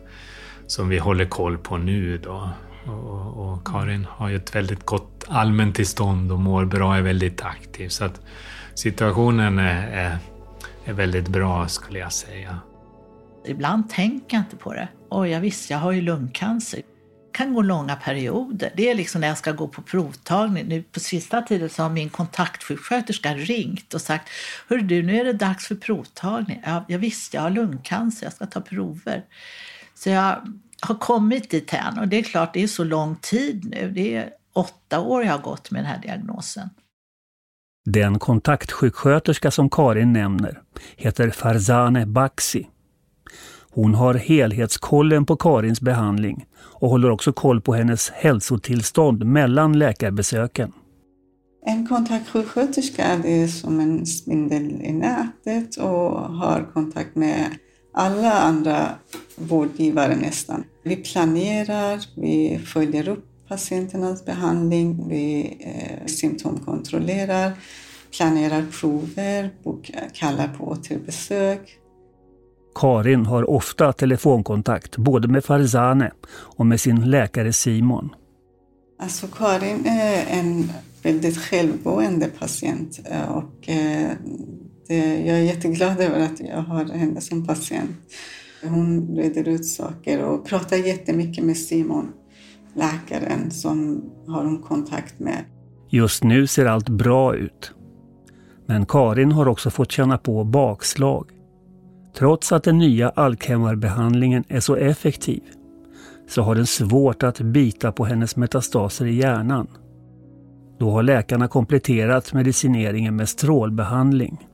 som 0.68 0.88
vi 0.88 0.98
håller 0.98 1.24
koll 1.24 1.58
på 1.58 1.76
nu. 1.76 2.18
Då. 2.18 2.50
Och, 2.86 3.52
och, 3.52 3.66
Karin 3.66 4.06
har 4.10 4.28
ju 4.28 4.36
ett 4.36 4.54
väldigt 4.54 4.86
gott 4.86 5.24
allmäntillstånd 5.28 6.32
och 6.32 6.38
mår 6.38 6.64
bra, 6.64 6.96
är 6.96 7.02
väldigt 7.02 7.42
aktiv. 7.42 7.88
Så 7.88 8.04
att 8.04 8.20
situationen 8.74 9.58
är, 9.58 9.88
är, 9.88 10.18
är 10.84 10.92
väldigt 10.92 11.28
bra 11.28 11.68
skulle 11.68 11.98
jag 11.98 12.12
säga. 12.12 12.58
Ibland 13.46 13.90
tänker 13.90 14.36
jag 14.36 14.44
inte 14.44 14.56
på 14.56 14.72
det. 14.72 14.88
Oj, 15.10 15.30
jag 15.30 15.40
visst, 15.40 15.70
jag 15.70 15.78
har 15.78 15.92
ju 15.92 16.00
lungcancer. 16.00 16.76
Det 16.76 17.38
kan 17.44 17.54
gå 17.54 17.62
långa 17.62 17.96
perioder. 17.96 18.72
Det 18.76 18.90
är 18.90 18.94
liksom 18.94 19.20
när 19.20 19.28
jag 19.28 19.38
ska 19.38 19.52
gå 19.52 19.68
på 19.68 19.82
provtagning. 19.82 20.66
Nu 20.66 20.82
på 20.82 21.00
sista 21.00 21.42
tiden 21.42 21.68
så 21.68 21.82
har 21.82 21.90
min 21.90 22.08
kontaktsjuksköterska 22.08 23.34
ringt 23.34 23.94
och 23.94 24.00
sagt 24.00 24.28
Hör 24.68 24.78
du, 24.78 25.02
nu 25.02 25.20
är 25.20 25.24
det 25.24 25.32
dags 25.32 25.66
för 25.66 25.74
provtagning. 25.74 26.62
Ja, 26.66 26.84
jag 26.88 26.98
visste 26.98 27.36
jag 27.36 27.42
har 27.42 27.50
lungcancer, 27.50 28.26
jag 28.26 28.32
ska 28.32 28.46
ta 28.46 28.60
prover. 28.60 29.24
Så 29.98 30.10
jag 30.10 30.36
har 30.80 30.94
kommit 30.94 31.50
dit 31.50 31.74
än. 31.74 31.98
Och 31.98 32.08
det 32.08 32.18
är 32.18 32.22
klart, 32.22 32.54
det 32.54 32.62
är 32.62 32.66
så 32.66 32.84
lång 32.84 33.16
tid 33.16 33.64
nu. 33.70 33.92
Det 33.94 34.14
är 34.14 34.30
åtta 34.52 35.00
år 35.00 35.24
jag 35.24 35.32
har 35.32 35.42
gått 35.42 35.70
med 35.70 35.82
den 35.82 35.86
här 35.86 36.02
diagnosen. 36.02 36.68
Den 37.84 38.18
kontaktsjuksköterska 38.18 39.50
som 39.50 39.70
Karin 39.70 40.12
nämner 40.12 40.62
heter 40.96 41.30
Farzane 41.30 42.06
Baxi. 42.06 42.68
Hon 43.70 43.94
har 43.94 44.14
helhetskollen 44.14 45.26
på 45.26 45.36
Karins 45.36 45.80
behandling 45.80 46.46
och 46.56 46.90
håller 46.90 47.10
också 47.10 47.32
koll 47.32 47.60
på 47.60 47.74
hennes 47.74 48.10
hälsotillstånd 48.10 49.24
mellan 49.24 49.78
läkarbesöken. 49.78 50.72
En 51.66 51.86
kontaktsjuksköterska 51.86 53.04
är 53.04 53.46
som 53.46 53.80
en 53.80 54.06
spindel 54.06 54.80
i 54.82 54.92
nätet 54.92 55.76
och 55.76 56.20
har 56.20 56.70
kontakt 56.72 57.16
med 57.16 57.46
alla 57.98 58.32
andra 58.32 58.88
vårdgivare 59.36 60.16
nästan. 60.16 60.64
Vi 60.82 60.96
planerar, 60.96 62.00
vi 62.14 62.58
följer 62.58 63.08
upp 63.08 63.24
patienternas 63.48 64.24
behandling, 64.24 65.08
vi 65.08 65.56
eh, 65.60 66.06
symptomkontrollerar, 66.06 67.52
planerar 68.16 68.66
prover, 68.80 69.50
bokar, 69.64 70.10
kallar 70.14 70.48
på 70.48 70.64
återbesök. 70.64 71.78
Karin 72.74 73.26
har 73.26 73.50
ofta 73.50 73.92
telefonkontakt 73.92 74.96
både 74.96 75.28
med 75.28 75.44
Farzane 75.44 76.12
och 76.30 76.66
med 76.66 76.80
sin 76.80 77.10
läkare 77.10 77.52
Simon. 77.52 78.14
Alltså 79.00 79.26
Karin 79.26 79.86
är 79.86 80.24
en 80.38 80.72
väldigt 81.02 81.38
självgående 81.38 82.28
patient 82.38 83.00
eh, 83.04 83.30
och 83.30 83.68
eh, 83.68 84.10
Eh, 84.88 85.26
jag 85.26 85.38
är 85.38 85.42
jätteglad 85.42 86.00
över 86.00 86.20
att 86.20 86.40
jag 86.40 86.62
har 86.62 86.84
henne 86.84 87.20
som 87.20 87.46
patient. 87.46 87.90
Hon 88.62 89.16
reder 89.16 89.48
ut 89.48 89.66
saker 89.66 90.24
och 90.24 90.46
pratar 90.46 90.76
jättemycket 90.76 91.44
med 91.44 91.56
Simon, 91.56 92.12
läkaren 92.74 93.50
som 93.50 94.04
har 94.26 94.44
hon 94.44 94.62
kontakt 94.62 95.18
med. 95.18 95.44
Just 95.90 96.24
nu 96.24 96.46
ser 96.46 96.66
allt 96.66 96.88
bra 96.88 97.36
ut. 97.36 97.72
Men 98.66 98.86
Karin 98.86 99.32
har 99.32 99.48
också 99.48 99.70
fått 99.70 99.92
känna 99.92 100.18
på 100.18 100.44
bakslag. 100.44 101.30
Trots 102.16 102.52
att 102.52 102.64
den 102.64 102.78
nya 102.78 103.08
Alzheimerbehandlingen 103.08 104.44
är 104.48 104.60
så 104.60 104.76
effektiv 104.76 105.42
så 106.28 106.42
har 106.42 106.54
den 106.54 106.66
svårt 106.66 107.22
att 107.22 107.40
bita 107.40 107.92
på 107.92 108.04
hennes 108.04 108.36
metastaser 108.36 109.06
i 109.06 109.14
hjärnan. 109.14 109.66
Då 110.78 110.90
har 110.90 111.02
läkarna 111.02 111.48
kompletterat 111.48 112.32
medicineringen 112.32 113.16
med 113.16 113.28
strålbehandling. 113.28 114.47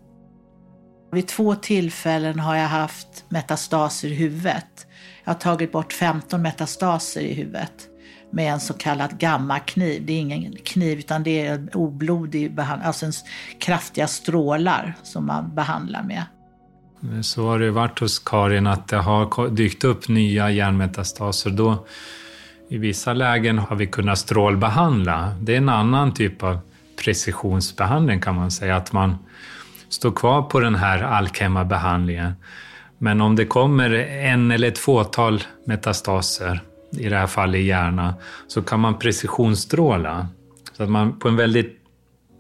Vid 1.15 1.29
två 1.29 1.55
tillfällen 1.55 2.41
har 2.41 2.57
jag 2.57 2.69
haft 2.69 3.25
metastaser 3.29 4.09
i 4.09 4.15
huvudet. 4.15 4.87
Jag 5.25 5.33
har 5.33 5.41
tagit 5.41 5.73
bort 5.73 5.93
15 5.93 6.43
metastaser 6.43 7.21
i 7.21 7.35
huvudet 7.35 7.89
med 8.31 8.53
en 8.53 8.61
så 8.61 8.75
kallad 8.75 9.19
gammakniv. 9.19 10.07
Det 10.07 10.13
är 10.13 10.21
ingen 10.21 10.57
kniv 10.65 10.99
utan 10.99 11.23
det 11.23 11.47
är 11.47 11.77
oblodig 11.77 12.55
behandling, 12.55 12.87
alltså 12.87 13.07
en 13.07 13.13
kraftiga 13.61 14.07
strålar 14.07 14.95
som 15.03 15.27
man 15.27 15.55
behandlar 15.55 16.03
med. 16.03 16.25
Så 17.23 17.49
har 17.49 17.59
det 17.59 17.71
varit 17.71 17.99
hos 17.99 18.19
Karin 18.19 18.67
att 18.67 18.89
det 18.89 18.97
har 18.97 19.49
dykt 19.49 19.85
upp 19.85 20.09
nya 20.09 20.51
hjärnmetastaser. 20.51 21.51
Då, 21.51 21.87
I 22.69 22.79
vissa 22.79 23.13
lägen 23.13 23.59
har 23.59 23.77
vi 23.77 23.87
kunnat 23.87 24.19
strålbehandla. 24.19 25.37
Det 25.41 25.53
är 25.53 25.59
en 25.59 25.69
annan 25.69 26.15
typ 26.15 26.43
av 26.43 26.59
precisionsbehandling 27.05 28.21
kan 28.21 28.35
man 28.35 28.51
säga. 28.51 28.77
Att 28.77 28.93
man 28.93 29.19
stå 29.95 30.11
kvar 30.11 30.43
på 30.43 30.61
den 30.61 30.75
här 30.75 31.03
Alkema-behandlingen. 31.03 32.33
Men 32.99 33.21
om 33.21 33.37
det 33.37 33.47
kommer 33.47 33.91
en 34.09 34.51
eller 34.51 34.69
ett 34.69 34.79
fåtal 34.79 35.43
metastaser, 35.67 36.61
i 36.99 37.09
det 37.09 37.17
här 37.17 37.27
fallet 37.27 37.59
i 37.59 37.65
hjärnan, 37.65 38.13
så 38.47 38.63
kan 38.63 38.81
man 38.81 38.99
precisionsstråla. 38.99 40.29
Så 40.73 40.83
att 40.83 40.91
man 40.91 41.19
på 41.19 41.29
en 41.29 41.37
väldigt 41.37 41.79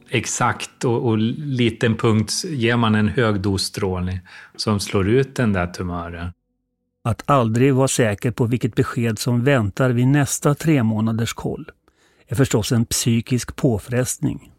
exakt 0.08 0.84
och, 0.84 1.08
och 1.08 1.18
liten 1.18 1.96
punkt 1.96 2.32
ger 2.44 2.76
man 2.76 2.94
en 2.94 3.08
hög 3.08 3.40
dos 3.40 3.62
strålning 3.62 4.20
som 4.56 4.80
slår 4.80 5.08
ut 5.08 5.36
den 5.36 5.52
där 5.52 5.66
tumören. 5.66 6.32
Att 7.04 7.30
aldrig 7.30 7.74
vara 7.74 7.88
säker 7.88 8.30
på 8.30 8.46
vilket 8.46 8.74
besked 8.74 9.18
som 9.18 9.44
väntar 9.44 9.90
vid 9.90 10.06
nästa 10.06 10.54
tre 10.54 10.82
månaders 10.82 11.32
koll 11.32 11.70
är 12.26 12.34
förstås 12.34 12.72
en 12.72 12.84
psykisk 12.84 13.56
påfrestning. 13.56 14.53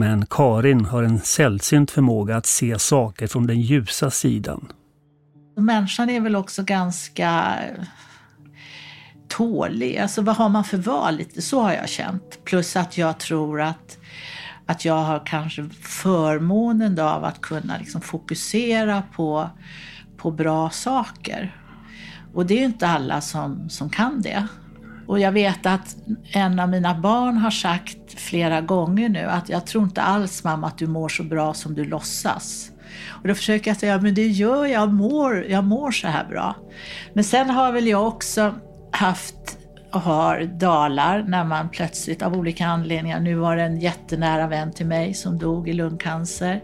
Men 0.00 0.26
Karin 0.26 0.84
har 0.84 1.02
en 1.02 1.20
sällsynt 1.20 1.90
förmåga 1.90 2.36
att 2.36 2.46
se 2.46 2.78
saker 2.78 3.26
från 3.26 3.46
den 3.46 3.60
ljusa 3.60 4.10
sidan. 4.10 4.72
Människan 5.56 6.10
är 6.10 6.20
väl 6.20 6.36
också 6.36 6.62
ganska 6.62 7.54
eh, 7.68 7.84
tålig. 9.28 9.98
Alltså 9.98 10.22
vad 10.22 10.36
har 10.36 10.48
man 10.48 10.64
för 10.64 10.76
val? 10.76 11.16
Lite 11.16 11.42
så 11.42 11.60
har 11.60 11.72
jag 11.72 11.88
känt. 11.88 12.44
Plus 12.44 12.76
att 12.76 12.98
jag 12.98 13.18
tror 13.18 13.60
att, 13.60 13.98
att 14.66 14.84
jag 14.84 14.94
har 15.02 15.26
kanske 15.26 15.68
förmånen 15.82 16.98
av 16.98 17.24
att 17.24 17.40
kunna 17.40 17.78
liksom 17.78 18.00
fokusera 18.00 19.02
på, 19.12 19.50
på 20.16 20.30
bra 20.30 20.70
saker. 20.70 21.56
Och 22.34 22.46
det 22.46 22.58
är 22.58 22.64
inte 22.64 22.88
alla 22.88 23.20
som, 23.20 23.70
som 23.70 23.90
kan 23.90 24.22
det. 24.22 24.46
Och 25.10 25.20
jag 25.20 25.32
vet 25.32 25.66
att 25.66 25.96
en 26.32 26.60
av 26.60 26.68
mina 26.68 26.94
barn 26.94 27.36
har 27.36 27.50
sagt 27.50 28.20
flera 28.20 28.60
gånger 28.60 29.08
nu 29.08 29.24
att 29.24 29.48
jag 29.48 29.66
tror 29.66 29.84
inte 29.84 30.02
alls 30.02 30.44
mamma 30.44 30.66
att 30.66 30.78
du 30.78 30.86
mår 30.86 31.08
så 31.08 31.22
bra 31.22 31.54
som 31.54 31.74
du 31.74 31.84
låtsas. 31.84 32.70
Och 33.08 33.28
då 33.28 33.34
försöker 33.34 33.70
jag 33.70 33.76
säga, 33.76 34.00
men 34.00 34.14
det 34.14 34.26
gör 34.26 34.66
jag, 34.66 34.70
jag 34.70 34.92
mår, 34.92 35.44
jag 35.44 35.64
mår 35.64 35.90
så 35.90 36.08
här 36.08 36.24
bra. 36.24 36.56
Men 37.12 37.24
sen 37.24 37.50
har 37.50 37.72
väl 37.72 37.86
jag 37.86 38.06
också 38.06 38.54
haft 38.92 39.58
och 39.92 40.00
har 40.00 40.40
dalar 40.40 41.22
när 41.28 41.44
man 41.44 41.68
plötsligt 41.68 42.22
av 42.22 42.34
olika 42.34 42.66
anledningar, 42.66 43.20
nu 43.20 43.34
var 43.34 43.56
det 43.56 43.62
en 43.62 43.80
jättenära 43.80 44.46
vän 44.46 44.72
till 44.72 44.86
mig 44.86 45.14
som 45.14 45.38
dog 45.38 45.68
i 45.68 45.72
lungcancer 45.72 46.60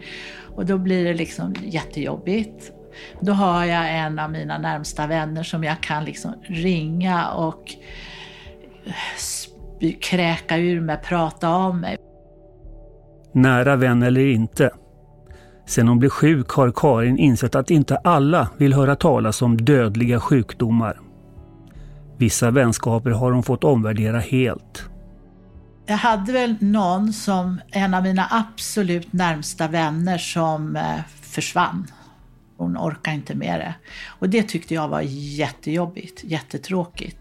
och 0.57 0.67
då 0.67 0.79
blir 0.79 1.05
det 1.05 1.15
liksom 1.15 1.55
jättejobbigt. 1.63 2.73
Då 3.21 3.33
har 3.33 3.65
jag 3.65 3.99
en 3.99 4.19
av 4.19 4.31
mina 4.31 4.59
närmsta 4.59 5.07
vänner 5.07 5.43
som 5.43 5.65
jag 5.65 5.81
kan 5.81 6.05
liksom 6.05 6.35
ringa 6.43 7.31
och 7.31 7.77
kräka 10.01 10.57
ur 10.57 10.81
mig, 10.81 10.97
prata 11.05 11.49
av 11.49 11.77
mig. 11.77 11.97
Nära 13.35 13.77
vän 13.77 14.03
eller 14.03 14.27
inte. 14.27 14.71
Sen 15.67 15.89
hon 15.89 15.99
blev 15.99 16.09
sjuk 16.09 16.51
har 16.51 16.73
Karin 16.77 17.19
insett 17.19 17.55
att 17.55 17.71
inte 17.71 17.97
alla 17.97 18.49
vill 18.57 18.75
höra 18.75 18.97
talas 18.97 19.43
om 19.43 19.57
dödliga 19.57 20.21
sjukdomar. 20.21 21.01
Vissa 22.19 22.51
vänskaper 22.51 23.11
har 23.11 23.33
hon 23.33 23.43
fått 23.43 23.65
omvärdera 23.65 24.19
helt. 24.19 24.89
Jag 25.87 25.97
hade 25.97 26.33
väl 26.33 26.57
någon 26.61 27.13
som, 27.13 27.61
en 27.69 27.95
av 27.95 28.03
mina 28.03 28.29
absolut 28.31 29.13
närmsta 29.13 29.69
vänner 29.69 30.19
som 30.19 30.77
eh, 30.77 30.83
försvann. 31.23 31.87
Hon 32.57 32.77
orkade 32.77 33.17
inte 33.17 33.35
med 33.35 33.61
det. 33.61 33.75
Och 34.07 34.29
det 34.29 34.43
tyckte 34.43 34.75
jag 34.75 34.89
var 34.89 35.01
jättejobbigt, 35.07 36.25
jättetråkigt. 36.25 37.19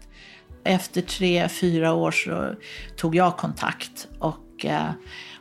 Efter 0.66 1.00
tre, 1.00 1.48
fyra 1.48 1.92
år 1.92 2.10
så 2.10 2.54
tog 2.96 3.14
jag 3.14 3.36
kontakt 3.36 4.08
och, 4.18 4.64
eh, 4.64 4.90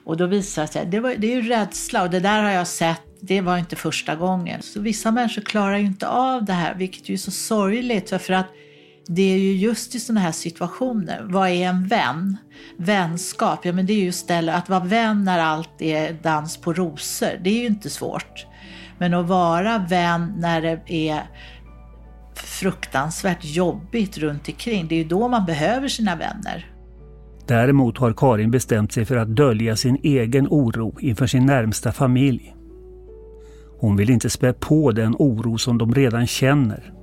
och 0.05 0.17
då 0.17 0.25
visade 0.25 0.67
det 0.67 0.73
sig, 0.73 0.85
det, 0.85 0.99
var, 0.99 1.15
det 1.17 1.33
är 1.33 1.35
ju 1.35 1.49
rädsla 1.49 2.03
och 2.03 2.09
det 2.09 2.19
där 2.19 2.43
har 2.43 2.51
jag 2.51 2.67
sett 2.67 3.01
det 3.27 3.41
var 3.41 3.57
inte 3.57 3.75
första 3.75 4.15
gången. 4.15 4.61
Så 4.61 4.79
vissa 4.79 5.11
människor 5.11 5.41
klarar 5.41 5.77
ju 5.77 5.85
inte 5.85 6.07
av 6.07 6.45
det 6.45 6.53
här, 6.53 6.75
vilket 6.75 7.09
ju 7.09 7.13
är 7.13 7.17
så 7.17 7.31
sorgligt. 7.31 8.09
För 8.09 8.33
att 8.33 8.47
det 9.07 9.33
är 9.33 9.37
ju 9.37 9.55
just 9.55 9.95
i 9.95 9.99
sådana 9.99 10.19
här 10.19 10.31
situationer, 10.31 11.21
vad 11.23 11.49
är 11.49 11.67
en 11.67 11.87
vän? 11.87 12.37
Vänskap, 12.77 13.65
ja 13.65 13.73
men 13.73 13.85
det 13.85 13.93
är 13.93 14.01
ju 14.01 14.07
istället 14.07 14.55
att 14.55 14.69
vara 14.69 14.83
vän 14.83 15.23
när 15.23 15.39
allt 15.39 15.81
är 15.81 16.13
dans 16.13 16.57
på 16.57 16.73
rosor, 16.73 17.39
det 17.43 17.49
är 17.49 17.59
ju 17.59 17.65
inte 17.65 17.89
svårt. 17.89 18.45
Men 18.97 19.13
att 19.13 19.27
vara 19.27 19.77
vän 19.77 20.33
när 20.37 20.61
det 20.61 20.93
är 21.09 21.23
fruktansvärt 22.59 23.45
jobbigt 23.45 24.17
runt 24.17 24.47
omkring, 24.47 24.87
det 24.87 24.95
är 24.95 24.97
ju 24.97 25.03
då 25.03 25.27
man 25.27 25.45
behöver 25.45 25.87
sina 25.87 26.15
vänner. 26.15 26.71
Däremot 27.47 27.97
har 27.97 28.13
Karin 28.13 28.51
bestämt 28.51 28.91
sig 28.91 29.05
för 29.05 29.17
att 29.17 29.35
dölja 29.35 29.75
sin 29.75 29.99
egen 30.03 30.47
oro 30.47 30.99
inför 30.99 31.27
sin 31.27 31.45
närmsta 31.45 31.91
familj. 31.91 32.55
Hon 33.79 33.95
vill 33.95 34.09
inte 34.09 34.29
spä 34.29 34.53
på 34.53 34.91
den 34.91 35.15
oro 35.19 35.57
som 35.57 35.77
de 35.77 35.93
redan 35.93 36.27
känner. 36.27 36.93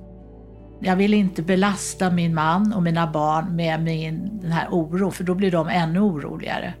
Jag 0.81 0.95
vill 0.95 1.13
inte 1.13 1.41
belasta 1.41 2.09
min 2.09 2.33
man 2.35 2.73
och 2.73 2.83
mina 2.83 3.07
barn 3.07 3.55
med 3.55 3.83
min, 3.83 4.39
den 4.41 4.51
här 4.51 4.67
oron, 4.71 5.11
för 5.11 5.23
då 5.23 5.35
blir 5.35 5.51
de 5.51 5.67
ännu 5.67 5.99
oroligare. 5.99 6.73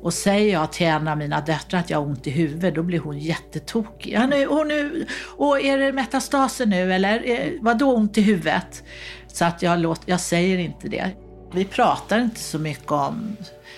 Och 0.00 0.14
säger 0.14 0.52
jag 0.52 0.72
till 0.72 0.86
en 0.86 1.08
av 1.08 1.18
mina 1.18 1.40
döttrar 1.40 1.80
att 1.80 1.90
jag 1.90 1.98
har 1.98 2.06
ont 2.06 2.26
i 2.26 2.30
huvudet, 2.30 2.74
då 2.74 2.82
blir 2.82 2.98
hon 2.98 3.18
jättetokig. 3.18 4.12
Ja, 4.12 4.26
nu, 4.26 4.46
och, 4.46 4.66
nu, 4.66 5.06
och 5.36 5.60
är 5.60 5.78
det 5.78 5.92
metastaser 5.92 6.66
nu 6.66 6.92
eller 6.94 7.30
eh, 7.30 7.52
vad 7.60 7.78
då 7.78 7.94
ont 7.94 8.18
i 8.18 8.20
huvudet? 8.20 8.84
Så 9.26 9.44
att 9.44 9.62
jag, 9.62 9.78
låter, 9.78 10.10
jag 10.10 10.20
säger 10.20 10.58
inte 10.58 10.88
det. 10.88 11.10
Vi 11.52 11.64
pratar 11.64 12.20
inte 12.20 12.40
så 12.40 12.58
mycket 12.58 12.92
om 12.92 13.36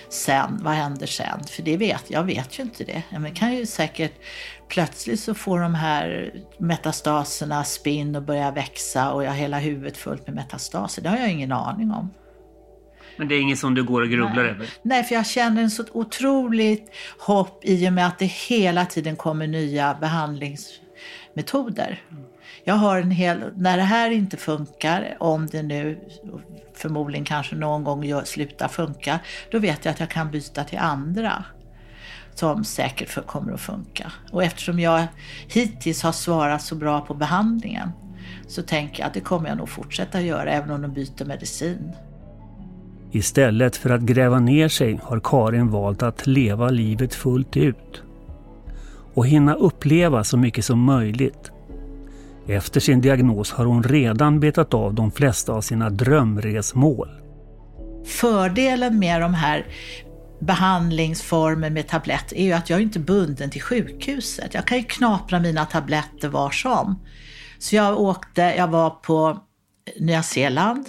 sen, 0.08 0.60
vad 0.62 0.75
händer 0.75 1.06
sen? 1.06 1.44
För 1.50 1.62
det 1.62 1.76
vet 1.76 2.04
jag, 2.08 2.22
vet 2.25 2.58
ju 2.58 2.62
inte 2.62 2.84
det. 2.84 3.02
Men 3.10 3.34
kan 3.34 3.54
ju 3.54 3.66
säkert 3.66 4.12
plötsligt 4.68 5.20
så 5.20 5.34
får 5.34 5.60
de 5.60 5.75
här 5.75 6.32
metastaserna 6.58 7.64
spinn 7.64 8.16
och 8.16 8.22
börjar 8.22 8.52
växa 8.52 9.12
och 9.12 9.25
jag 9.25 9.30
har 9.30 9.37
hela 9.37 9.58
huvudet 9.58 9.96
fullt 9.96 10.26
med 10.26 10.37
metastaser. 10.37 11.02
Det 11.02 11.08
har 11.08 11.16
jag 11.16 11.32
ingen 11.32 11.52
aning 11.52 11.90
om. 11.90 12.10
Men 13.18 13.28
det 13.28 13.35
är 13.35 13.40
inget 13.40 13.59
som 13.59 13.74
du 13.74 13.85
går 13.85 14.02
och 14.02 14.09
grubblar 14.09 14.42
Nej. 14.42 14.50
över? 14.50 14.68
Nej, 14.83 15.04
för 15.04 15.14
jag 15.14 15.26
känner 15.26 15.62
en 15.62 15.70
så 15.70 15.85
otroligt 15.92 16.90
hopp 17.18 17.64
i 17.64 17.88
och 17.88 17.92
med 17.92 18.07
att 18.07 18.18
det 18.18 18.26
hela 18.26 18.87
tiden 18.87 19.16
kommer 19.16 19.46
nya 19.46 19.96
behandlingsmetoder. 20.00 22.02
Jag 22.64 22.74
har 22.74 22.98
en 22.98 23.11
hel, 23.11 23.52
när 23.57 23.76
det 23.76 23.83
här 23.83 24.11
inte 24.11 24.37
funkar, 24.37 25.16
om 25.20 25.46
det 25.46 25.62
nu 25.62 25.98
förmodligen 26.74 27.24
kanske 27.24 27.57
någon 27.57 27.85
gång 27.85 28.04
gör, 28.04 28.24
slutar 28.24 28.68
funka, 28.68 29.18
då 29.50 29.59
vet 29.59 29.85
jag 29.85 29.92
att 29.92 30.00
jag 30.00 30.11
kan 30.11 30.31
byta 30.31 30.64
till 30.64 30.78
andra 30.78 31.44
som 32.35 32.64
säkert 32.64 33.09
för, 33.09 33.22
kommer 33.22 33.52
att 33.52 33.61
funka. 33.61 34.12
Och 34.33 34.44
eftersom 34.44 34.81
jag 34.81 35.07
hittills 35.48 36.02
har 36.02 36.12
svarat 36.12 36.62
så 36.62 36.74
bra 36.74 37.00
på 37.00 37.14
behandlingen 37.14 37.90
så 38.48 38.62
tänker 38.62 39.00
jag 39.00 39.07
att 39.07 39.14
det 39.14 39.20
kommer 39.20 39.48
jag 39.48 39.59
nog 39.59 39.68
fortsätta 39.68 40.20
göra 40.20 40.50
även 40.50 40.70
om 40.70 40.83
de 40.83 40.92
byter 40.92 41.24
medicin. 41.24 41.92
Istället 43.12 43.77
för 43.77 43.90
att 43.90 44.01
gräva 44.01 44.40
ner 44.40 44.68
sig 44.68 45.01
har 45.03 45.21
Karin 45.25 45.71
valt 45.71 46.03
att 46.03 46.27
leva 46.27 46.71
livet 46.71 47.14
fullt 47.14 47.57
ut. 47.57 48.03
Och 49.14 49.27
hinna 49.27 49.55
uppleva 49.55 50.25
så 50.25 50.37
mycket 50.37 50.64
som 50.64 50.81
möjligt. 50.81 51.51
Efter 52.47 52.81
sin 52.81 53.01
diagnos 53.01 53.53
har 53.53 53.64
hon 53.64 53.83
redan 53.83 54.40
betat 54.40 54.75
av 54.75 54.94
de 54.94 55.11
flesta 55.11 55.53
av 55.53 55.61
sina 55.61 55.90
drömresmål. 55.90 57.09
Fördelen 58.07 58.99
med 58.99 59.21
de 59.21 59.35
här 59.35 59.66
behandlingsformer 60.40 61.71
med 61.71 61.88
tablett 61.88 62.33
är 62.33 62.44
ju 62.44 62.53
att 62.53 62.71
jag 62.71 62.81
inte 62.81 62.99
är 62.99 63.03
bunden 63.03 63.51
till 63.51 63.62
sjukhuset. 63.62 64.55
Jag 64.55 64.66
kan 64.66 64.79
ju 64.79 64.85
knapra 64.85 65.40
mina 65.40 65.64
tabletter 65.64 66.29
var 66.29 66.51
som. 66.51 67.03
Så 67.59 67.77
jag 67.77 68.01
åkte, 68.01 68.42
jag 68.42 68.68
var 68.68 68.90
på 68.90 69.38
Nya 70.01 70.23
Zeeland, 70.23 70.87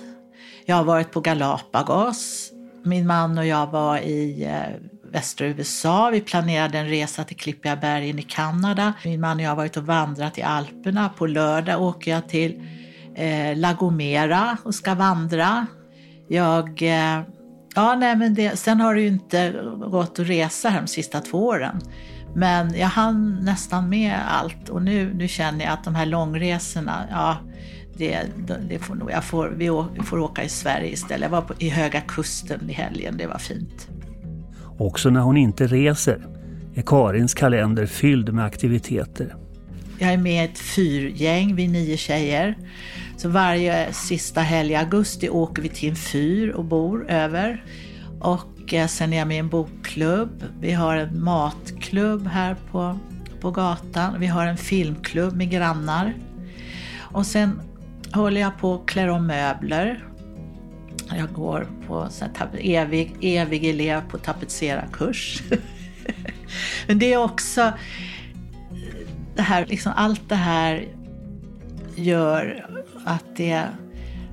jag 0.70 0.76
har 0.76 0.84
varit 0.84 1.12
på 1.12 1.22
Galapagos, 1.22 2.52
min 2.84 3.08
man 3.08 3.38
och 3.38 3.46
jag 3.46 3.68
var 3.68 3.98
i 3.98 4.44
eh, 4.44 5.12
västra 5.12 5.48
USA. 5.48 6.10
Vi 6.10 6.22
planerade 6.22 6.78
en 6.78 6.90
resa 6.90 7.24
till 7.24 7.38
Klippiga 7.38 7.76
bergen 7.76 8.20
i 8.20 8.22
Kanada. 8.22 8.94
Min 9.06 9.22
man 9.22 9.38
och 9.38 9.44
jag 9.44 9.50
har 9.50 9.56
varit 9.56 9.78
och 9.78 9.86
vandrat 9.86 10.38
i 10.38 10.42
Alperna. 10.42 11.10
På 11.10 11.28
lördag 11.28 11.82
åker 11.82 12.12
jag 12.12 12.30
till 12.30 12.62
eh, 13.16 13.58
La 13.58 13.74
Gomera 13.74 14.58
och 14.64 14.76
ska 14.76 14.96
vandra. 14.96 15.66
Jag 16.28 16.82
eh, 16.82 17.22
Ja, 17.76 17.96
nej, 17.96 18.16
men 18.16 18.34
det, 18.34 18.60
sen 18.60 18.82
har 18.82 18.96
det 18.96 19.02
ju 19.02 19.08
inte 19.08 19.52
gått 19.92 20.20
att 20.20 20.30
resa 20.30 20.70
här 20.70 20.82
de 20.82 20.88
sista 20.88 21.20
två 21.20 21.46
åren. 21.46 21.82
Men 22.36 22.80
jag 22.80 22.88
hann 22.88 23.40
nästan 23.42 23.90
med 23.90 24.16
allt 24.30 24.70
och 24.70 24.82
nu, 24.82 25.14
nu 25.14 25.28
känner 25.28 25.66
jag 25.66 25.74
att 25.74 25.84
de 25.84 25.96
här 25.96 26.06
långresorna, 26.06 27.08
ja, 27.12 27.38
det, 28.00 28.26
det 28.70 28.80
får 28.80 28.96
nog, 28.96 29.12
jag 29.12 29.24
får, 29.24 29.50
vi 29.50 30.04
får 30.04 30.20
åka 30.20 30.44
i 30.44 30.50
Sverige 30.50 30.92
istället. 30.92 31.22
Jag 31.22 31.30
var 31.30 31.42
på, 31.42 31.54
i 31.60 31.70
Höga 31.70 32.02
Kusten 32.02 32.70
i 32.70 32.74
helgen, 32.74 33.18
det 33.18 33.28
var 33.28 33.38
fint. 33.38 33.88
Också 34.78 35.10
när 35.10 35.22
hon 35.22 35.38
inte 35.38 35.68
reser 35.68 36.28
är 36.76 36.82
Karins 36.82 37.34
kalender 37.34 37.86
fylld 37.86 38.34
med 38.34 38.46
aktiviteter. 38.46 39.36
Jag 39.98 40.14
är 40.14 40.18
med 40.18 40.44
i 40.44 40.52
ett 40.52 40.60
fyrgäng, 40.60 41.56
vi 41.56 41.66
är 41.66 41.70
nio 41.70 41.98
tjejer. 41.98 42.58
Så 43.18 43.30
varje 43.30 43.94
sista 43.94 44.42
helg 44.42 44.72
i 44.72 44.76
augusti 44.76 45.30
åker 45.30 45.62
vi 45.62 45.70
till 45.70 45.90
en 45.90 45.96
fyr 45.96 46.50
och 46.50 46.66
bor 46.66 47.10
över. 47.10 47.64
Och 48.20 48.74
eh, 48.74 48.88
sen 48.88 49.14
är 49.14 49.18
jag 49.18 49.28
med 49.28 49.36
i 49.36 49.40
en 49.40 49.50
bokklubb. 49.50 50.44
Vi 50.60 50.72
har 50.72 50.96
en 50.96 51.24
matklubb 51.24 52.28
här 52.28 52.56
på, 52.72 53.00
på 53.42 53.52
gatan. 53.52 54.20
Vi 54.20 54.28
har 54.28 54.46
en 54.46 54.58
filmklubb 54.58 55.36
med 55.36 55.50
grannar. 55.50 56.14
Och 56.98 57.26
sen 57.26 57.62
håller 58.13 58.41
jag 58.41 58.58
på 58.58 58.74
att 58.74 58.86
klä 58.86 59.10
om 59.10 59.28
möbler. 59.28 60.04
Jag 61.17 61.34
går 61.34 61.67
på 61.88 62.08
evig, 62.60 63.15
evig 63.22 63.65
elev 63.65 64.02
på 64.10 64.17
tapetserarkurs. 64.17 65.43
Men 66.88 67.00
det 67.00 67.13
är 67.13 67.17
också 67.17 67.74
det 69.36 69.41
här, 69.41 69.65
liksom 69.65 69.93
allt 69.95 70.30
det 70.30 70.36
här 70.36 70.88
gör 71.95 72.65
att 73.06 73.26
det 73.36 73.67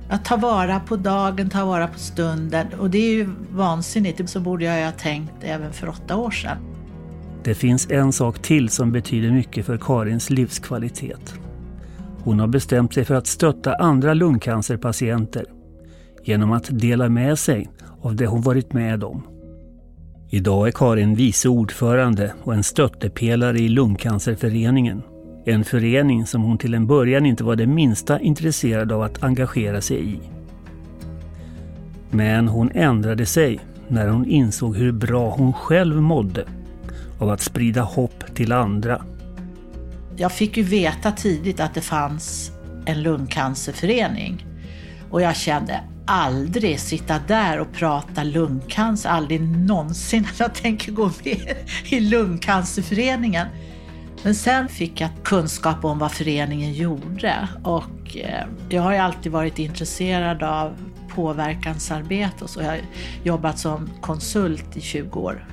att 0.09 0.25
ta 0.25 0.35
vara 0.35 0.79
på 0.79 0.95
dagen, 0.95 1.49
ta 1.49 1.65
vara 1.65 1.87
på 1.87 1.99
stunden. 1.99 2.67
Och 2.79 2.89
det 2.89 2.97
är 2.97 3.13
ju 3.13 3.29
vansinnigt. 3.51 4.29
Så 4.29 4.39
borde 4.39 4.65
jag 4.65 4.79
ju 4.79 4.85
ha 4.85 4.91
tänkt 4.91 5.33
även 5.41 5.73
för 5.73 5.89
åtta 5.89 6.15
år 6.15 6.31
sedan. 6.31 6.57
Det 7.43 7.55
finns 7.55 7.91
en 7.91 8.13
sak 8.13 8.41
till 8.41 8.69
som 8.69 8.91
betyder 8.91 9.31
mycket 9.31 9.65
för 9.65 9.77
Karins 9.77 10.29
livskvalitet. 10.29 11.39
Hon 12.23 12.39
har 12.39 12.47
bestämt 12.47 12.93
sig 12.93 13.05
för 13.05 13.15
att 13.15 13.27
stötta 13.27 13.75
andra 13.75 14.13
lungcancerpatienter 14.13 15.45
genom 16.23 16.51
att 16.51 16.79
dela 16.79 17.09
med 17.09 17.39
sig 17.39 17.69
av 18.01 18.15
det 18.15 18.27
hon 18.27 18.41
varit 18.41 18.73
med 18.73 19.03
om. 19.03 19.23
Idag 20.29 20.67
är 20.67 20.71
Karin 20.71 21.15
vice 21.15 21.49
ordförande 21.49 22.33
och 22.43 22.53
en 22.53 22.63
stöttepelare 22.63 23.57
i 23.57 23.69
Lungcancerföreningen. 23.69 25.01
En 25.45 25.63
förening 25.63 26.25
som 26.25 26.41
hon 26.41 26.57
till 26.57 26.73
en 26.73 26.87
början 26.87 27.25
inte 27.25 27.43
var 27.43 27.55
det 27.55 27.67
minsta 27.67 28.19
intresserad 28.19 28.91
av 28.91 29.01
att 29.01 29.23
engagera 29.23 29.81
sig 29.81 30.13
i. 30.13 30.19
Men 32.09 32.47
hon 32.47 32.71
ändrade 32.71 33.25
sig 33.25 33.59
när 33.87 34.07
hon 34.07 34.25
insåg 34.25 34.75
hur 34.75 34.91
bra 34.91 35.29
hon 35.29 35.53
själv 35.53 36.01
mådde 36.01 36.45
av 37.19 37.29
att 37.29 37.41
sprida 37.41 37.81
hopp 37.81 38.35
till 38.35 38.51
andra. 38.51 39.01
Jag 40.19 40.31
fick 40.31 40.57
ju 40.57 40.63
veta 40.63 41.11
tidigt 41.11 41.59
att 41.59 41.73
det 41.73 41.81
fanns 41.81 42.51
en 42.85 43.03
lungcancerförening 43.03 44.45
och 45.11 45.21
jag 45.21 45.35
kände 45.35 45.81
aldrig 46.05 46.79
sitta 46.79 47.19
där 47.27 47.59
och 47.59 47.73
prata 47.73 48.23
lungcancer, 48.23 49.09
aldrig 49.09 49.41
någonsin 49.41 50.27
att 50.31 50.39
jag 50.39 50.53
tänker 50.53 50.91
gå 50.91 51.11
med 51.23 51.55
i 51.85 51.99
lungcancerföreningen. 51.99 53.47
Men 54.23 54.35
sen 54.35 54.67
fick 54.69 55.01
jag 55.01 55.09
kunskap 55.23 55.85
om 55.85 55.99
vad 55.99 56.11
föreningen 56.11 56.73
gjorde 56.73 57.47
och 57.63 58.17
eh, 58.17 58.45
jag 58.69 58.81
har 58.81 58.91
ju 58.91 58.97
alltid 58.97 59.31
varit 59.31 59.59
intresserad 59.59 60.43
av 60.43 60.73
påverkansarbete 61.15 62.43
och 62.43 62.49
så. 62.49 62.61
Jag 62.61 62.69
har 62.69 62.79
jobbat 63.23 63.59
som 63.59 63.89
konsult 64.01 64.77
i 64.77 64.81
20 64.81 65.19
år. 65.19 65.47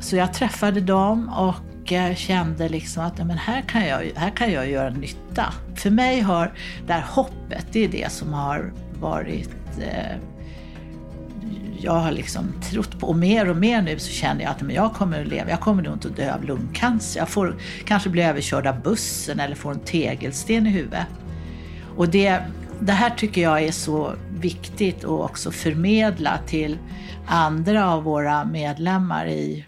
Så 0.00 0.16
jag 0.16 0.34
träffade 0.34 0.80
dem 0.80 1.28
och 1.28 1.71
eh, 1.86 2.14
kände 2.14 2.68
liksom 2.68 3.04
att 3.04 3.18
men 3.18 3.38
här, 3.38 3.62
kan 3.62 3.86
jag, 3.86 4.10
här 4.14 4.30
kan 4.30 4.52
jag 4.52 4.70
göra 4.70 4.90
nytta. 4.90 5.54
För 5.76 5.90
mig 5.90 6.20
har 6.20 6.52
det 6.86 6.92
här 6.92 7.04
hoppet, 7.08 7.66
det 7.72 7.84
är 7.84 7.88
det 7.88 8.12
som 8.12 8.32
har 8.32 8.72
varit 9.00 9.50
eh, 9.80 10.16
jag 11.82 11.92
har 11.92 12.12
liksom 12.12 12.52
trott 12.70 13.00
på, 13.00 13.06
och 13.06 13.16
mer 13.16 13.50
och 13.50 13.56
mer 13.56 13.82
nu 13.82 13.98
så 13.98 14.10
känner 14.10 14.42
jag 14.42 14.50
att 14.50 14.62
men 14.62 14.74
jag 14.74 14.94
kommer 14.94 15.22
att 15.22 15.28
leva, 15.28 15.50
jag 15.50 15.60
kommer 15.60 15.82
nog 15.82 15.92
inte 15.92 16.08
att 16.08 16.16
dö 16.16 16.34
av 16.34 16.44
lungcancer. 16.44 17.20
Jag 17.20 17.28
får 17.28 17.56
kanske 17.84 18.08
bli 18.08 18.22
överkörd 18.22 18.66
av 18.66 18.82
bussen 18.82 19.40
eller 19.40 19.54
får 19.54 19.70
en 19.70 19.80
tegelsten 19.80 20.66
i 20.66 20.70
huvudet. 20.70 21.06
Och 21.96 22.08
det, 22.08 22.42
det 22.80 22.92
här 22.92 23.10
tycker 23.10 23.42
jag 23.42 23.62
är 23.62 23.72
så 23.72 24.12
viktigt 24.40 25.04
att 25.04 25.10
också 25.10 25.50
förmedla 25.50 26.38
till 26.46 26.78
andra 27.26 27.92
av 27.92 28.02
våra 28.02 28.44
medlemmar 28.44 29.26
i, 29.26 29.66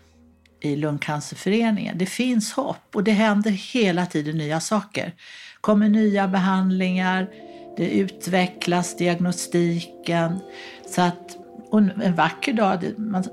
i 0.64 0.76
Lungcancerföreningen. 0.76 1.98
Det 1.98 2.06
finns 2.06 2.52
hopp 2.52 2.94
och 2.94 3.04
det 3.04 3.12
händer 3.12 3.50
hela 3.50 4.06
tiden 4.06 4.38
nya 4.38 4.60
saker. 4.60 5.04
Det 5.04 5.60
kommer 5.60 5.88
nya 5.88 6.28
behandlingar, 6.28 7.28
det 7.76 7.90
utvecklas 7.90 8.96
diagnostiken. 8.96 10.38
Så 10.86 11.02
att, 11.02 11.36
och 11.70 11.78
en 11.78 12.14
vacker 12.14 12.52
dag, 12.52 12.80
det, 12.80 12.98
man, 12.98 13.24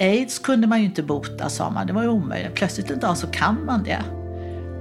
aids 0.00 0.38
kunde 0.38 0.66
man 0.66 0.78
ju 0.78 0.84
inte 0.84 1.02
bota 1.02 1.48
sa 1.48 1.70
man, 1.70 1.86
det 1.86 1.92
var 1.92 2.02
ju 2.02 2.08
omöjligt. 2.08 2.54
Plötsligt 2.54 2.90
en 2.90 2.98
dag 2.98 3.16
så 3.16 3.26
kan 3.26 3.64
man 3.64 3.82
det. 3.82 4.02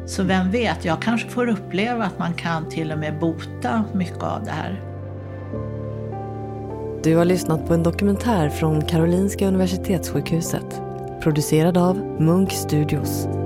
Så 0.08 0.24
vem 0.24 0.52
vet, 0.52 0.86
jag 0.86 1.02
kanske 1.02 1.30
får 1.30 1.50
uppleva 1.50 2.06
att 2.06 2.20
man 2.20 2.34
kan 2.34 2.70
till 2.70 2.92
och 2.92 3.00
med 3.00 3.20
bota 3.20 3.84
mycket 3.94 4.24
av 4.24 4.44
det 4.44 4.52
här. 4.52 4.82
Du 7.04 7.16
har 7.16 7.26
lyssnat 7.26 7.68
på 7.68 7.74
en 7.74 7.84
dokumentär 7.84 8.50
från 8.50 8.82
Karolinska 8.82 9.48
Universitetssjukhuset. 9.48 10.85
Producerad 11.26 11.78
av 11.78 11.98
Munk 12.20 12.52
Studios. 12.52 13.45